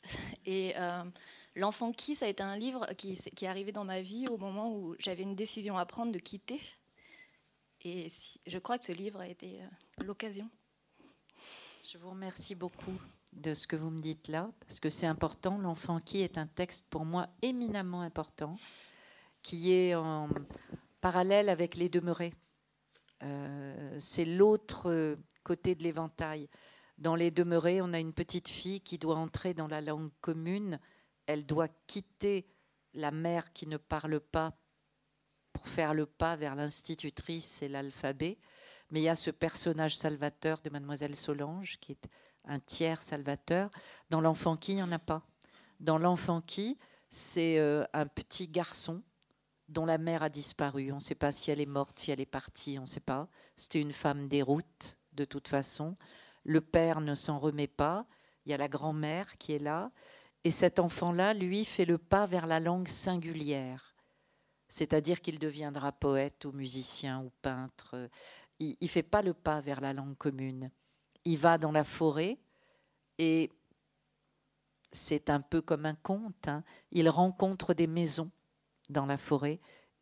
[0.46, 1.04] et euh,
[1.60, 4.38] L'enfant qui, ça a été un livre qui, qui, est arrivé dans ma vie au
[4.38, 6.62] moment où j'avais une décision à prendre de quitter.
[7.82, 8.12] Et
[8.47, 10.49] je crois que ce livre a été euh, l'occasion.
[11.84, 12.93] Je vous remercie beaucoup
[13.34, 15.57] de ce que vous me dites là, parce que c'est important.
[15.57, 18.55] L'enfant qui est un texte pour moi éminemment important,
[19.41, 20.30] qui est en
[21.01, 22.34] parallèle avec les demeurés.
[23.24, 26.47] Euh, c'est l'autre côté de l'éventail.
[26.97, 30.80] Dans les demeurés, on a une petite fille qui doit entrer dans la langue commune.
[31.30, 32.48] Elle doit quitter
[32.96, 34.58] la mère qui ne parle pas
[35.54, 38.40] pour faire le pas vers l'institutrice et l'alphabet.
[38.90, 42.10] Mais il y a ce personnage salvateur de Mademoiselle Solange, qui est
[42.46, 43.70] un tiers salvateur.
[44.10, 45.22] Dans l'enfant qui, il n'y en a pas.
[45.80, 46.80] Dans l'enfant qui,
[47.12, 49.04] c'est euh, un petit garçon
[49.68, 50.92] dont la mère a disparu.
[50.92, 53.02] On ne sait pas si elle est morte, si elle est partie, on ne sait
[53.02, 53.30] pas.
[53.56, 55.96] C'était une femme des routes, de toute façon.
[56.44, 58.08] Le père ne s'en remet pas.
[58.48, 59.92] Il y a la grand-mère qui est là.
[60.44, 63.96] Et cet enfant-là, lui, fait le pas vers la langue singulière.
[64.70, 68.10] C'est-à-dire qu'il deviendra poète ou musicien ou peintre.
[68.60, 70.72] Il ne fait pas le pas vers la langue commune.
[71.26, 72.38] Il va dans la forêt
[73.18, 73.52] et
[74.92, 76.48] c'est un peu comme un conte.
[76.48, 76.64] Hein.
[76.92, 78.32] Il rencontre des maisons
[78.90, 79.60] dans la forêt.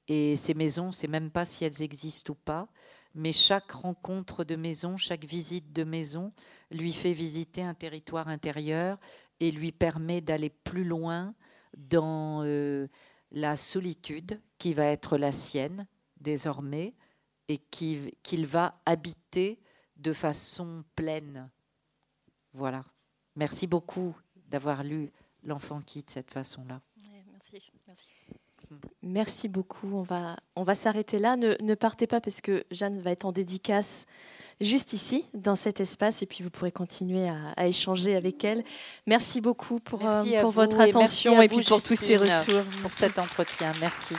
[0.08, 2.70] Et ces maisons, c'est même pas si elles existent ou pas,
[3.14, 6.32] mais chaque rencontre de maison, chaque visite de maison
[6.72, 9.00] lui fait visiter un territoire intérieur
[9.40, 11.34] et lui permet d'aller plus loin
[11.78, 12.88] dans euh,
[13.32, 15.88] la solitude qui va être la sienne
[16.20, 16.96] désormais
[17.48, 19.60] et qu'il va habiter
[19.96, 21.50] de façon pleine.
[22.54, 22.84] Voilà.
[23.36, 24.16] Merci beaucoup
[24.50, 25.12] d'avoir lu
[25.44, 26.82] L'enfant qui de cette façon-là.
[27.32, 27.72] merci.
[27.88, 28.10] merci.
[29.02, 29.88] Merci beaucoup.
[29.94, 31.38] On va, on va s'arrêter là.
[31.38, 34.08] Ne, partez pas parce que Jeanne va être en dédicace
[34.62, 38.64] juste ici, dans cet espace, et puis vous pourrez continuer à, échanger avec elle.
[39.06, 42.64] Merci beaucoup pour, euh, pour votre attention et, puis pour tous ces retours.
[42.82, 43.72] Pour cet entretien.
[43.82, 44.16] Merci.